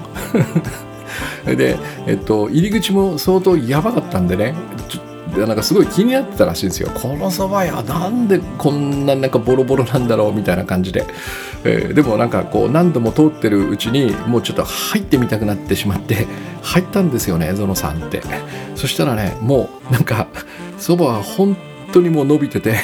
[1.45, 4.53] で、えっと、入り口も相当やばかったんでね
[5.37, 6.89] なんかすごい気になってたらしいんですよ。
[6.93, 11.05] この蕎麦屋なんでこんななんかボロボロなんだろうみたいな感じで、
[11.63, 16.27] えー、でもなんかこう何度も通ってるうちにもうちょっと入ってみたくなってしまって
[16.63, 18.21] 入ったんですよねゾノさんって
[18.75, 20.27] そしたらねもうなんか
[20.79, 21.55] 蕎麦は本
[21.91, 22.75] 当にもう伸びてて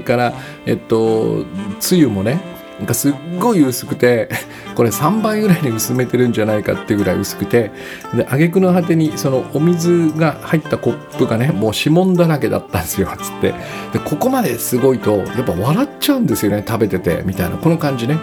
[0.00, 0.34] から
[0.66, 1.44] えっと
[1.80, 2.40] つゆもね
[2.78, 4.28] なんかすっごい薄くて
[4.74, 7.70] これ3倍ぐらいに薄めてるんじゃないかっていうぐらい薄くて
[8.14, 13.54] で挙句の果てにそのお水が入ったコップがねもう指紋だらけだったんですよつって。
[13.92, 18.18] でここまですごいとやっぱ笑っちゃうんですよね食べててみたいなこの感じね。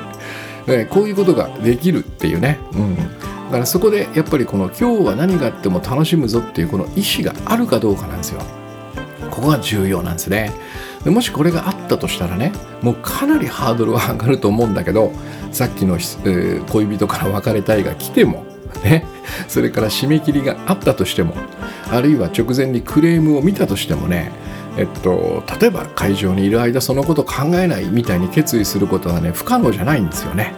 [0.89, 2.59] こういうことができるっていうね。
[2.73, 2.95] うん。
[2.95, 3.03] だ
[3.51, 8.41] からそこでやっぱりこの今日は何があっても楽しむぞっていうこの意思があるかどうかなんですよ。
[9.29, 10.51] ここが重要なんですね
[11.03, 15.11] でもしこれがあったとしたらねもうかなりハードルは上がると思うんだけど
[15.51, 18.45] さっきの、えー、恋人から別れたいが来ても
[18.83, 19.05] ね
[19.47, 21.35] それから締め切りがあったとしても
[21.91, 24.31] あるいは直前にクレームを見たとしてもね
[24.77, 30.53] えっと、例えば会場にいる間そのこと考えないみたいに決意することはね不可能じゃないんですよね。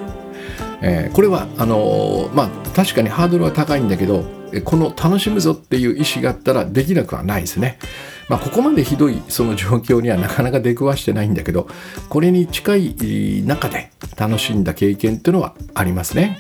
[0.84, 4.24] えー、これはあのー、まあ確かにハードルは高いんだけど
[4.64, 7.80] この楽しむぞっていう意思があったらできなくはないですね。
[8.32, 11.68] まあ、ここまでひどいその状況にはなかなか出くわしてないんだけど
[12.08, 16.40] これに近い中で楽しんだ経験っていうのはありますね。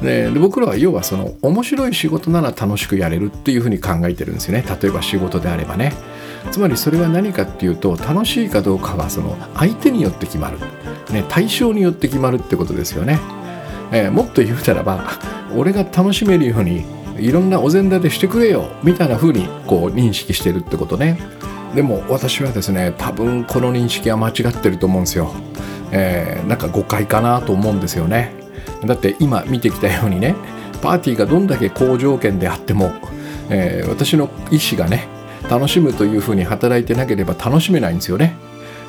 [0.00, 4.64] で僕らは要はその面白い仕事なら楽しくやれるっていうふうに考えてるんですよね。
[4.80, 5.92] 例えば仕事であればね。
[6.52, 10.58] つまりそれは何かっていうと楽しいかどうかはその相手によって決まる、
[11.12, 13.18] ね、対象によって決まるってことですよね、
[13.92, 15.04] えー、もっと言うたらば
[15.54, 16.84] 俺が楽しめるように
[17.20, 21.18] いろんなお膳立てしてくれよみたいな風にこう認識してるってことね。
[21.74, 25.34] でも私はですね多分この認識は間違ってると思うんですよ、
[25.92, 28.32] えー、なんか誤解かなと思うんですよね。
[28.84, 30.34] だって今見てきたようにね
[30.80, 32.92] パーティーがどんだけ好条件であっても、
[33.50, 35.08] えー、私の意思がね
[35.50, 38.34] 楽しむというふうに働いてなければ楽しめないんですよね。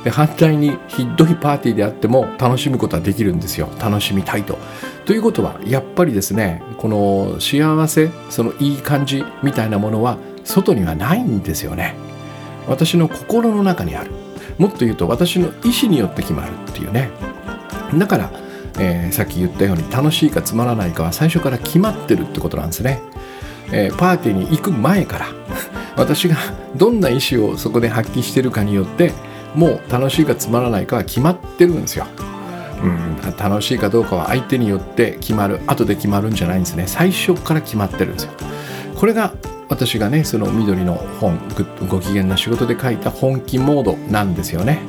[0.04, 4.58] で反対にひどいパーティーであっても楽しむことはできるんですよ楽しみたいと。
[5.06, 11.96] ということはやっぱりですねこの幸せそのいい感じみたいなものは外にはないんですよね。
[12.68, 14.12] 私の心の中にある
[14.58, 17.10] もっと言うと私の意思によって決まるっていうね
[17.98, 18.32] だから、
[18.78, 23.02] えー、さっき言ったように楽しいかつまらないかは最初から決まってるってことなんですね。
[23.72, 25.28] えー、パーティーに行く前から
[25.96, 26.36] 私が
[26.76, 29.14] どんな意思をそこで発揮してるかによって
[29.56, 32.06] もう楽しいかつまらないかは決まってるんですよ。
[32.82, 36.86] うん、楽しいかどうかは相手によって決まる後で決まるんじゃないんですね。
[36.88, 38.32] 最初から決まってるんですよ。
[38.96, 39.34] これが
[39.70, 41.40] 私がねその緑の本
[41.88, 44.80] ご機嫌な仕事で書いた本気モードなんですよね。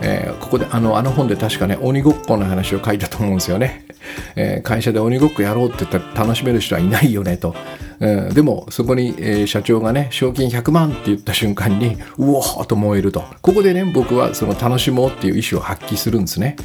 [0.00, 3.86] えー、ここであのあの本で確かね鬼ごっこの話を書いたと思うんですよね、
[4.36, 7.54] えー、会社で鬼ごっこやろうって言ったら楽しめる人はいないよねと、
[8.00, 13.24] うん、でもそこに、えー、社長がね賞金100万って言った瞬間にうおーと燃えると。
[13.42, 16.56] ここでね僕はその楽しもうっていう意思を発揮するんですね。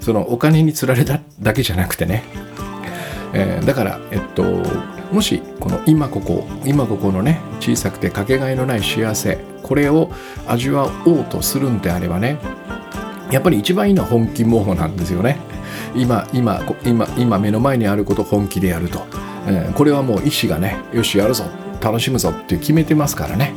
[0.00, 2.22] そのお金につられただけじゃなくてね、
[3.32, 4.44] えだからえっと
[5.12, 10.10] もしこの今ここ今ここのね小さくてかけがえのない幸せこれを
[10.46, 12.38] 味わおうとするんであればね
[13.30, 15.38] やっぱり一番いいのは本気模倣なんですよね。
[15.94, 19.00] 今今今今目の前にあること本気でやると、
[19.46, 21.44] えー、これはもう意志がねよしやるぞ。
[21.80, 23.52] 楽しむぞって決めてますからね、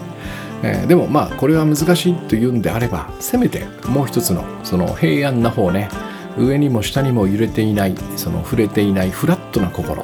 [0.61, 5.89] えー、でもまあこれは難しいというんであればせめてもう一つのその平安な方ね。
[6.37, 10.03] 上にも下にも揺れていないその触れていないフラットな心。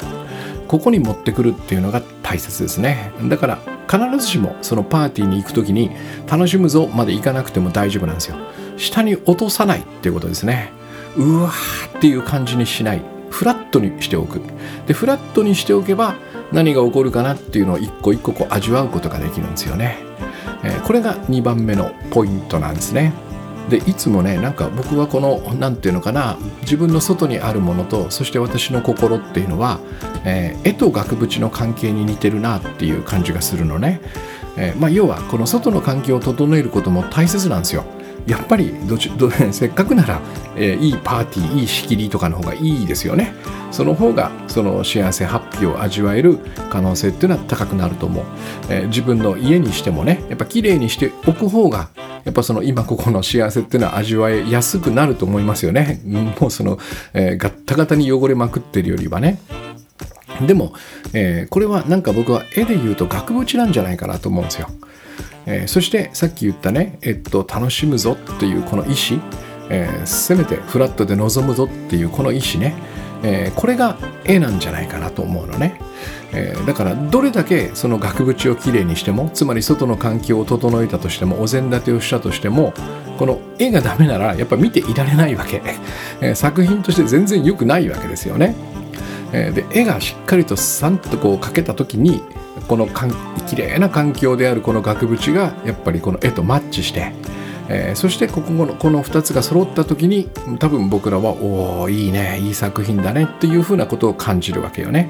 [0.68, 3.12] ここに持ってくるっていうのが大切ですね。
[3.30, 5.92] だから必ずしもそのパーティーに行く時に
[6.30, 8.36] 楽しむぞまで行かなくても大丈夫なんですよ。
[8.78, 10.72] 下に落とさないっていうことですね。
[11.16, 13.02] うわーっていう感じにしない。
[13.30, 14.42] フラットにしておく。
[14.88, 16.16] でフラットにしておけば
[16.52, 19.98] 何が起こるかなっていうのを一個一個こう味わうことができるんですよね、
[20.64, 23.14] えー、これが2番目のポイントなんですね。
[23.70, 29.82] でいつもねなんか僕はこの何て言うのかな自分の外にあるものとそして私の心っていうのは、
[30.24, 34.00] えー、絵と額縁の関係に似てるなっていう感じがするのね、
[34.56, 37.84] えー、まあ、要はこの外の環境を整えることも大切なんですよ。
[38.28, 40.20] やっぱりどど せっかくなら、
[40.56, 43.34] えー、いいパーティーいい仕切りとかの方がいいですよね。
[43.72, 48.26] その方がその幸せハッピーを味わえる可能性っていうのは高くなると思う、
[48.70, 51.90] えー、自分の家にしてもねやっぱ綺麗にしておく方が
[52.24, 56.02] やっぱその今ここの幸せっていうのは味わいやすくなると思いますよね。
[56.06, 56.80] もうその、
[57.14, 59.40] えー、ガッタガタに汚れまくってるよりはね。
[60.46, 60.74] でも、
[61.14, 64.70] えー、これはなんか僕は絵で言うと額縁なんじゃないかなと思うんですよ。
[65.48, 69.22] えー、そしてさっき言ったね、えっと、楽しむぞっていうこの意思、
[69.70, 72.76] えー、せめてフラットで臨むぞっていうこの意思ね、
[73.24, 75.80] えー、これが絵なんじゃないかなと思うのね、
[76.34, 82.74] えー、だからどれだけその額縁をきれいにしてもつまり外の環境を整えたとしてもお膳立てをしたとしても
[83.18, 85.62] この絵がダメならやっぱ見ていられないわけ、
[86.22, 88.56] え、作品として全然良くないわけですよね、
[89.38, 92.22] え、で絵がしっかりとさんとこう描けた時に
[92.68, 93.12] このかん
[93.48, 97.14] 綺麗な環境であるこの額縁がやっぱりこの絵とマッチして、
[97.70, 105.10] えー、そしてここのこの2つが揃った時に多分僕らはおおいいねいい作品だねっていうふうなことを感じるわけよね、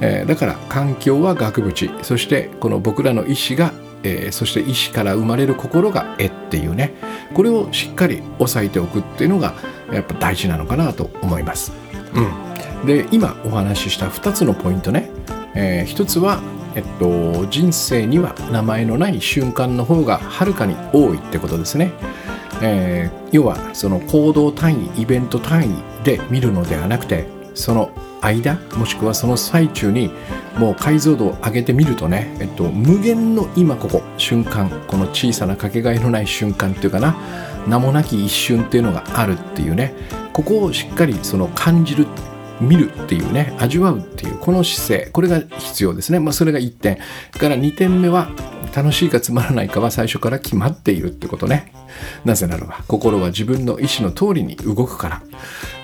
[0.00, 1.90] えー、だから環境は額縁。
[2.02, 6.94] そしてこの僕らの意思が、えー、そして意思から生まれる心が絵っていうね。
[7.34, 9.54] これをしっかり押さえておくっていうのが
[9.92, 11.72] やっぱ大事なのかなと思います、
[12.14, 12.49] うん、
[12.86, 15.10] で今お話しした2つのポイントね、
[15.54, 16.40] えー、1つは
[16.76, 21.92] えっと、人生には名前のない瞬間の方がはるかに多いってことですね。
[22.62, 27.90] えー、要はその行動単位イベント単位で見るのではなくてその
[28.20, 30.10] 間もしくはその最中に
[30.58, 37.16] もう解像度を上げてみるとね、えっと、無限の今ここ瞬間この小さなかけがえのない瞬間っていうかな
[37.66, 39.94] 名もなき一瞬っていうのがあるっていうね
[40.34, 42.06] ここをしっかりその感じる
[42.60, 46.98] 見るっていうね味わうっていうこの姿勢これが必要ですね、まあ、それが1点。
[47.38, 48.28] から2点目は
[48.74, 51.72] 楽しいかつまらないかは最初から決まっているってことね。
[52.24, 55.22] なぜならば心は自分の意思の通りに動くから、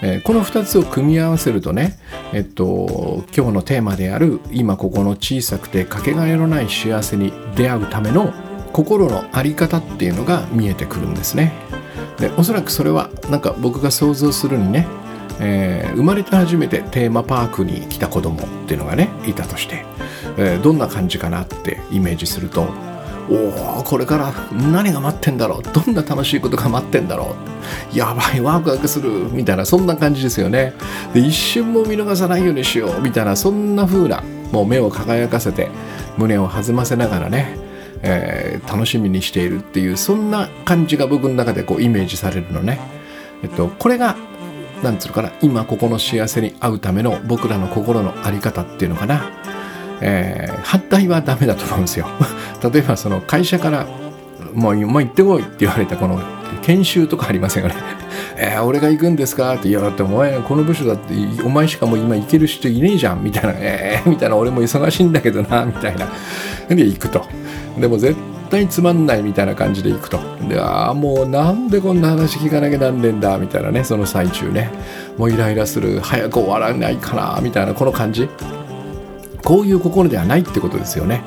[0.03, 1.99] えー、この2つを組み合わせるとね
[2.33, 8.33] えっと今日のテーマである今ここの小さくてかけがえのない幸せに出会うための
[8.73, 11.53] 心の在り方っていうのが見えてくるんですね。
[12.19, 14.87] でおそらくそれはなんか僕が想像するにね
[15.41, 19.85] えー、生まれて初めてテーマパークに来た子供っていうのがねいたとして、
[20.39, 22.69] えー、どんな感じかなってイメージすると
[23.29, 27.35] おおこれから何が待ってんだろうどんな楽しいことが待ってんだろ
[27.93, 30.75] うやばいワクワクするみたいなそんな感じですよね。
[31.13, 34.23] で一瞬も見逃さないようにしようみたいなそんな風な
[34.53, 35.69] もう目を輝かせて
[36.17, 37.57] 胸を弾ませながらね、
[38.03, 42.79] えー、楽しみにしているっていうそんな感じが僕の中でこうイメージされるのね。
[43.43, 44.17] えっとこれが
[44.83, 49.31] なんつうのかな今ここの幸せに会うための僕らの心の在り方っていうのかな、
[50.01, 52.07] えー、反対はダメだと思うんですよ。
[52.73, 53.87] 例えばその会社から
[54.55, 56.21] もうもう行ってこいって言われたこの
[56.63, 57.75] 研修とかありませんよね。
[58.39, 59.55] えー、俺が行くんですか？
[59.55, 63.23] って言われてお前この部署だってお前しかもう今行ける人いねえじゃん。
[63.25, 66.07] みたいなえー、みたいな俺も忙しいんだけどなみたいな。
[66.69, 67.25] で行くと。
[67.79, 68.15] でも絶
[68.49, 70.19] 対つまんないみたいな感じで行くと。
[70.49, 74.71] でああもうなんでこんな話聞かなきゃなんねんだみたいなねその最中ね。
[75.17, 76.01] もうイライラする。
[76.01, 78.29] 早く終わらないかなみたいなこの感じ。
[79.45, 81.23] こういう心ではないってことですよね。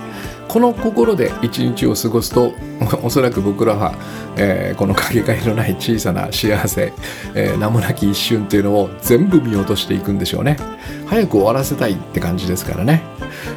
[0.50, 2.54] この心で一日を過ごすと
[3.04, 3.94] おそらく僕らは、
[4.36, 6.92] えー、このかけがえのない小さな幸せ、
[7.36, 10.58] えー、名もなき一瞬っていうのを全部見落としていくんでしょうね。
[11.06, 13.04] 早く終わらせたいって感じですからね、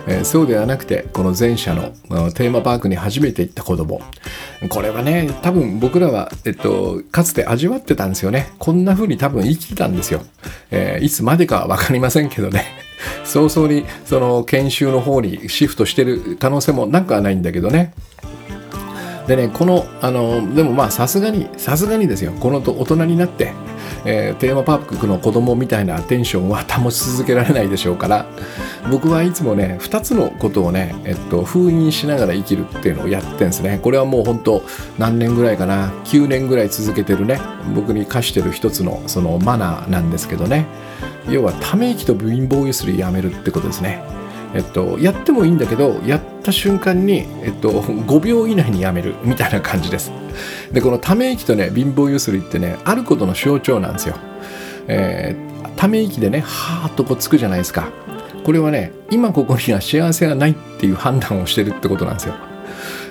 [0.06, 1.92] えー、そうではなくてこの前者の
[2.32, 4.02] テーマパークに初めて行った子供。
[4.68, 8.52] これはね多分僕らは、えっと、かつて味わってたんですよね。
[8.58, 10.20] こんな風に多分生きてたんですよ、
[10.70, 12.81] えいつまでかは分かりませんけどね。
[13.24, 17.92] 早々にその研修の方にシフトしてる可能性もなくはないんだけどね。
[19.26, 22.32] でねこのあのでもまあさすがにさすがにですよ。
[22.32, 23.52] この大人になって
[24.04, 28.26] えー、テーマパークの子供みたいなテンションは保ち続けられないでしょうから。
[28.90, 33.78] 僕はいつもね2つのことをね、えっと、封印しながら生きるっていうのをやってんですね。
[33.82, 34.62] これはもう本当
[34.98, 35.90] 何年ぐらいかな。
[36.04, 37.40] 9年ぐらい続けてるね。
[37.74, 40.66] 僕に課してる一つのそのマナーなんですけどね。
[41.28, 44.02] 要はため息と貧乏ゆすりやめるってことですね。
[44.54, 50.12] えっと、やってもいいんだけどやった瞬間に、えっと、5秒以内にやめるみたいな感じです。
[50.72, 54.16] でこのため息とね貧乏ゆすりってねあることの象徴なんですよ、
[54.88, 57.88] えー、ため息でねはーっとこうつくじゃないですか。
[58.44, 62.34] これはね今ここには幸せがないっていう判断をしてるってことなんですよ。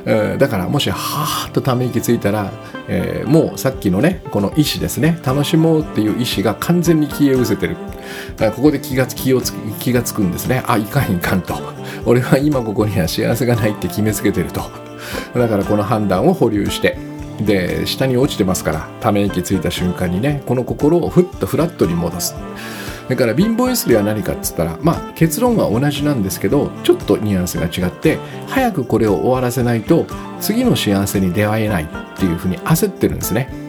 [0.06, 2.52] だからもしはーっとため息ついたら、
[2.88, 7.78] えー、もうさっきのねこの意思ですね楽しもうっていう意思が完全に消え失せてる。
[8.56, 10.64] ここで気が気をつ気がつくんですね。
[10.68, 11.56] あいかんいかんと。
[12.06, 14.62] 俺は今ここには幸せがないって決めつけてると。
[15.36, 16.98] だからこの判断を保留して。
[17.40, 22.36] で下に落ちてますからため息ついた瞬間にねこの心をふっとフラットに戻す。
[23.12, 30.06] だから貧乏ゆすりは何かっつったらまあ結論は同じなんですけどちょっとニュアンスが違って早くこれを終わらせないと
[30.40, 31.88] 次の幸せに出会えないっ
[32.18, 33.61] ていうふうに焦ってるんですね。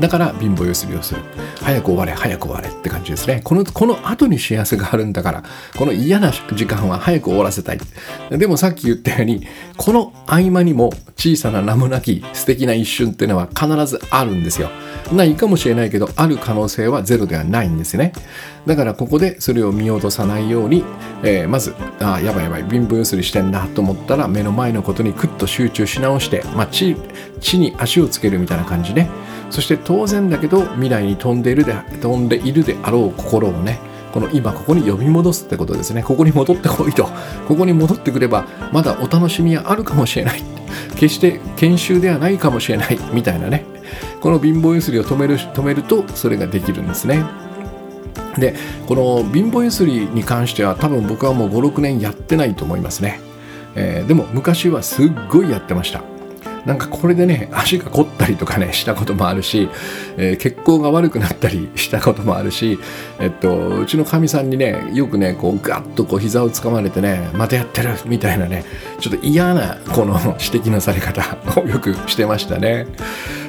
[0.00, 1.20] だから貧乏ゆすりをする。
[1.62, 3.42] 早く終われ早く終われって感じですね。
[3.44, 5.44] このこの後に幸せがあるんだから
[5.76, 7.80] この嫌な時間は早く終わらせたい。
[8.30, 9.46] でもさっき言ったように
[9.76, 14.70] この合間にも小さな名もなき素敵な一瞬っていうのは必ずあるんですよ。
[15.12, 18.12] ないかもしれないけどある可能性はゼロではないんですね。
[18.66, 20.84] だからここでそれを見落とさないように、
[21.22, 26.96] えー、まずああやばいやばい貧乏ゆすりしてんなと思ったら目の前のことにクッと集中し直して、まあ、地
[27.40, 29.08] 地に足をつけるみたいな感じね。
[29.50, 33.80] そして当然だけど未来に飛んでいるで飛んでいるであろう心をね
[34.12, 36.02] この今ここに呼び戻すってことですね。
[36.02, 37.08] ここに戻ってこいと。
[37.46, 40.42] ここに戻ってくればまだお楽しみはあるかもしれない。
[40.96, 42.98] 決して研修ではないかもしれない。
[43.12, 43.64] みたいなね。
[44.20, 47.24] この貧乏ゆすりを止める止めるとそれができるんですね。
[48.38, 48.54] で
[48.86, 53.20] この貧乏ゆすりに関しては多分僕はもう56年やってないと思いますね、
[53.74, 56.09] えー、でも昔はすっごいやってました。
[56.66, 59.68] なんかこれでね足が凝ったりとかねしたこともあるし、
[60.16, 62.78] えー、血行が悪くなったりしたこともあるし、
[63.18, 68.64] えっと、うちのかみさんにねよくねこうガッとこう膝をつかまれてねまたやってるみたいなね
[69.00, 72.86] ちょっと嫌なこの指摘のされ方をよくしてましたね、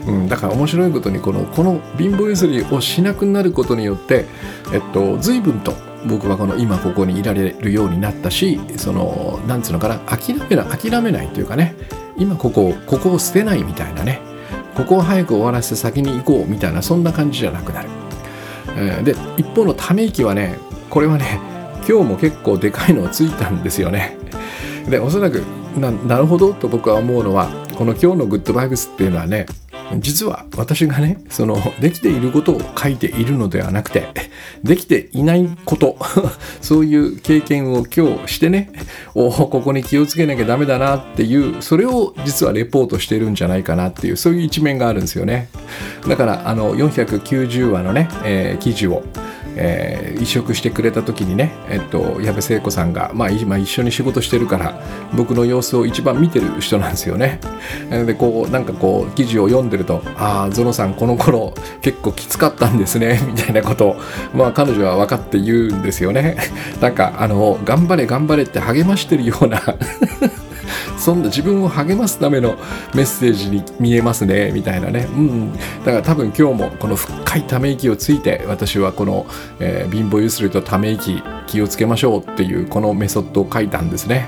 [0.08, 4.26] うん、だから面白いことにこのこの貧乏ゆすりをしなくなることによって、
[4.74, 5.74] えっと、随分と
[6.06, 11.76] 僕はこの今ここにいられるようになったしそのなんつうのかな諦めな諦めないというかね
[12.18, 14.32] 今ここここを捨てないみたいなね。
[14.76, 17.90] ここを早く終わらせて先に行こうみたいなそんな感じじゃなくなる、
[18.70, 20.58] えー、で一方のため息はね
[20.90, 21.40] これはね
[21.88, 24.18] 今日も結構でかいのをついたんですよね。
[24.90, 25.40] でおそらく
[25.78, 29.46] ななるほどと僕は思うのはこの今日のグッドバイブスっていうのはね
[30.00, 34.08] 実は私がねそのできていることを書いているのではなくて
[34.64, 35.98] できていないこと
[36.62, 38.72] そういう経験を今日してね
[39.16, 45.50] おここに気をつけなきゃダメだなっていうそれを実はレポートしてるんじゃないかなっていうそういう一面があるんですよね。
[46.08, 49.04] だからあの490話のね、えー、記事を
[49.56, 54.80] えー、移植してくれた時にね、えっと、矢部聖子さんが、まあ、今一緒に仕事してるから
[55.14, 57.40] 僕の様子を一番見てる人なんですよね。
[57.90, 63.96] でこうなんかこう記事を読んでると「ああゾノさんこの頃結構きつかったんですね」 みたいなことを、
[64.34, 66.38] まあ、彼女は分かって言うんですよね。
[66.80, 69.62] なんかあの頑張れ頑張れって励ましてるような
[70.98, 72.56] そんな自分を励ますための
[72.94, 79.26] メッセージに見えますねみたいなね、うん、だから多分今日もこの深いため息をついて私はこの、
[79.60, 84.28] えー、貧乏ゆすりとため息気をつけましょうっていうこのメソッドを書いたんですね。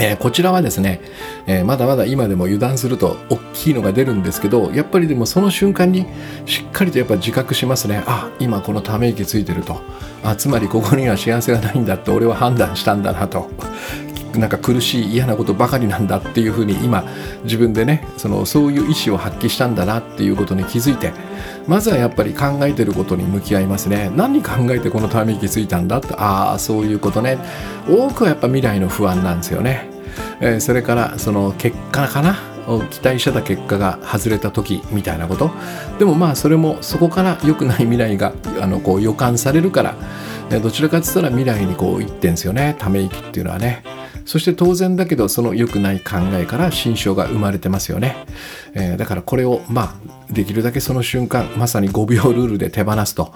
[0.00, 1.00] えー、こちらはですね、
[1.46, 6.06] えー、まだまだ今でも油断すると大きいのが出るんですけどやっぱりでもその瞬間に
[6.46, 8.02] しっかりとやっぱ自覚しますね。
[8.06, 9.80] あ今このため息ついてると。
[10.24, 13.50] あつまりここには幸せがないんだって俺は判断したんだなと。
[14.38, 17.04] なんか苦しい嫌なことばかりなんだっていうふうに今
[17.44, 21.12] 自分でねそのそういう意思を発揮したんだなっていうことに気づいて
[21.66, 24.10] まずはやっぱり考えてることに向き合いますね。
[24.16, 27.38] 何考えてこのため息ついたんだってああそういうことね。
[27.88, 29.88] 多くはやっぱ未来の不安なんですよね、
[30.40, 32.36] えー、それからその結果かな？
[32.90, 35.50] 期待してた結果が外れた時みたいなこと。
[35.98, 39.96] でもまあそれもそこから良くない未来があのこう予感されるから
[40.60, 42.76] どちらかって言ったら未来にこう言ってんですよね。
[42.78, 43.82] ため息っていうのはね。
[44.32, 48.16] そして当然だけどその良くない考えから心象が生まれてますよね、
[48.72, 53.34] えー、だからこれをまあできるだけその瞬間まさに5秒ルールで手放すと。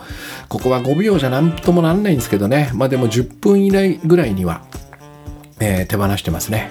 [0.49, 2.71] ここは5秒じゃ何ともなんないんですけどね。
[2.73, 4.65] まあでも10分以内ぐらいには、
[5.61, 6.71] えー、手放してますね。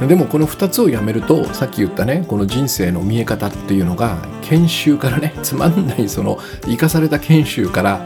[0.00, 8.00] でもこの2つをやめるとさっき言ったねこの人生の見え方っていうのが研修からね つまんないその生かされた研修から、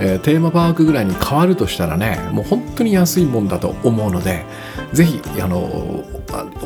[0.00, 4.44] えー、テーマパークぐらいに変わるとしたらねもう本当に安いもんだと思うので
[4.92, 6.04] ぜひあの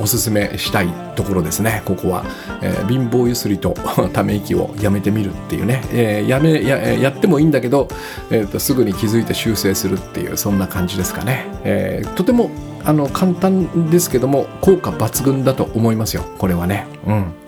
[0.00, 1.82] おすすめしたいところですね。
[1.84, 2.24] ここは、
[2.60, 3.74] えー、貧乏ゆすりと
[4.12, 7.88] ため息をやめてみるっていうね、えー、やめややってもいいんだけど、
[8.30, 12.50] えーと、すぐに気づいて修正するっていうそんな感じですかね、えー、とても
[12.84, 16.24] あの簡単ですけども効果抜群だと思いますよ。
[16.38, 16.86] これはね。
[17.06, 17.45] うん。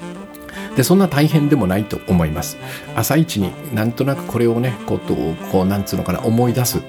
[0.78, 2.56] でそんな大変でもないと思います。
[2.94, 6.80] 朝一になんとなくこれをねことをこうなんつうのかな思い出す。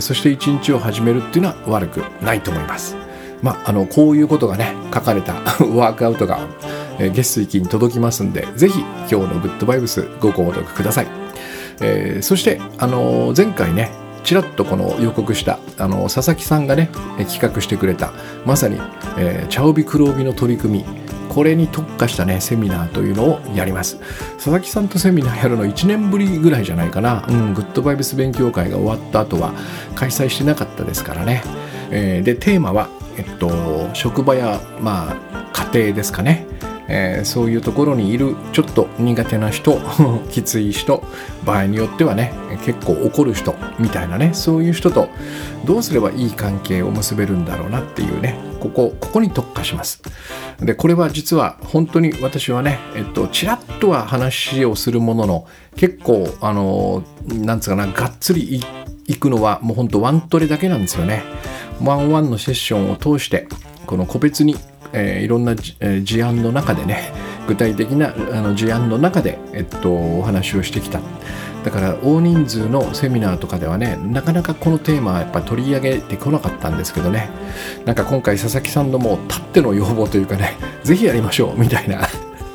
[0.00, 2.96] そして一日を始めるっていうのは悪くないと思います。
[3.42, 5.34] まあ、あのこういうことがね書かれた
[5.74, 6.38] ワークアウトが、
[7.00, 11.06] え月水金に届きますんでぜひ今日のグッドバイブスご購読ください、
[11.80, 13.92] えー、そしてあの前回ね
[14.24, 16.90] ちらっとこの予告したあの佐々木さんがね
[17.28, 18.12] 企画してくれた
[18.44, 18.80] まさに、
[19.16, 21.07] えー、茶帯黒帯の取り組み。
[21.38, 23.98] これに特化したねセミナーというのをやります。
[24.38, 29.52] 佐々木さんとセミナーやるの1年ぶりぐらいじゃないかな、うん、グッドバイブス勉強会が終わった後は
[29.94, 31.44] 開催してなかったですからね、
[31.92, 33.50] えー、でテーマはえっと、
[33.94, 36.46] 職場や、まあ、家庭ですかね、
[36.88, 39.80] えー、そういうところにいるちょっと苦手な人
[40.30, 41.04] きつい人
[41.44, 42.32] 場合によってはね
[42.64, 45.08] 結構怒る人みたいなねそういう人と
[45.64, 50.02] どうすればいい関係を結べるんだろうなっていうねここここに特化します。
[50.60, 55.46] でこれは実は本当に私はねえっとちらっとは話をするものの
[55.76, 58.60] 結構あのなんつうかながっつり
[59.06, 61.22] いくのはもうほんとワントレだけなんですよね。
[61.82, 63.48] ワンワンのセッションを通して
[63.86, 64.56] この個別に、
[64.92, 67.12] えー、いろんな、事案の中でね
[67.48, 71.00] 具体的なあの事案の中で、えっと、お話をしてきた。
[71.64, 77.30] だから大人数のセミナーとかではねなかなかこのテーマはやっぱ取り上げてこなかったんですけどね。
[77.86, 82.06] なんか今回佐々木さんのもうたっての要望というかね ぜひやりましょうみたいな。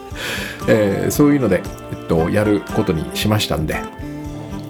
[0.69, 3.75] えー、そういうので、えっと、やることにしましたんで。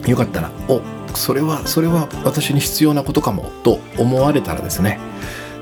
[0.08, 0.82] よかったらお
[1.14, 5.00] それはそれは私に必要なことかもと思われたらですね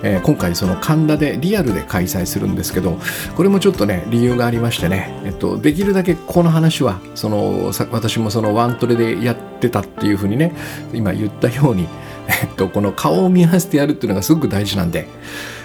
[0.03, 2.97] えー、今回その神田でリアルで開催するんですけど
[3.35, 10.53] これもちょっとね理由がありましてね、えっと、できるだけこの話はその私もそのワントレでやってたっていうふうにね
[10.93, 11.87] 今言ったように、
[12.27, 15.07] えっと、この顔を見合わせてやるっていうのがすごく大事なんで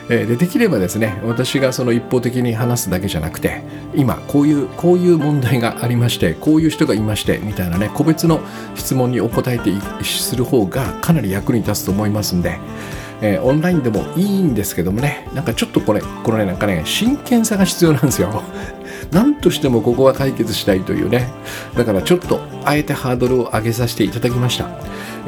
[0.09, 3.62] えでできればですね私がその一方的に話すだけじゃなくて
[3.95, 8.41] 今こういうこういう問題がありましてこういう人がいましてみたいなね個別の
[8.76, 9.72] 質問にお答えて
[10.05, 12.59] する方がかなり役に立つと思いますんで、
[13.23, 18.43] えー、オンラインでもいいんですけどもねなんかちょっとこれこのねなんかね真剣さが必要なんですよ。
[19.12, 21.29] 何としてもここは解決したいというね
[21.77, 24.69] だからちょっとあえてハードルを上げさせていただきました、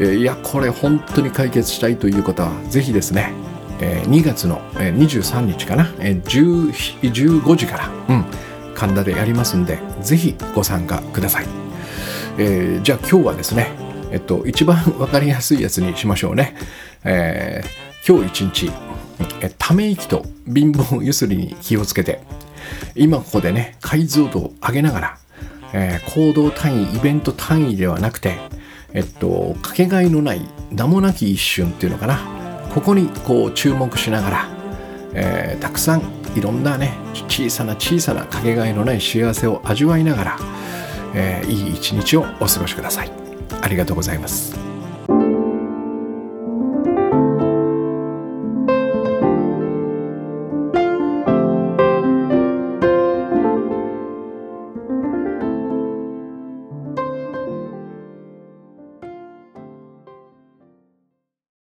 [0.01, 3.33] えー、いやこれ本当に解決したいという方はぜひですね
[3.81, 8.25] え2月の23日かな、え15時から、うん、
[8.75, 11.47] 神田でやりますんで、ぜひご参加ください。
[12.39, 13.73] えー、じゃあ今日はですね、
[14.13, 16.55] えっと、一番わかりやすいやつにしましょうね。
[17.05, 18.73] えー、今日一日、
[19.41, 22.21] えため息と貧乏ゆすりに気をつけて、
[22.95, 25.19] 今ここでね、解像度を上げながら、
[25.73, 28.39] えー、行動単位、イベント単位ではなくて、
[28.93, 30.41] えっと、かけがえのない
[30.71, 32.39] 名もなき一瞬っていうのかな。
[32.75, 34.49] ここにこう注目しながら、
[35.15, 36.03] えー、たくさん
[36.37, 36.93] いろんなね
[37.29, 40.39] 小さな小さなかけがえのない幸せを味わいながら、
[41.15, 43.11] えー、いい一日をお過ごしください
[43.63, 44.68] ありがとうございます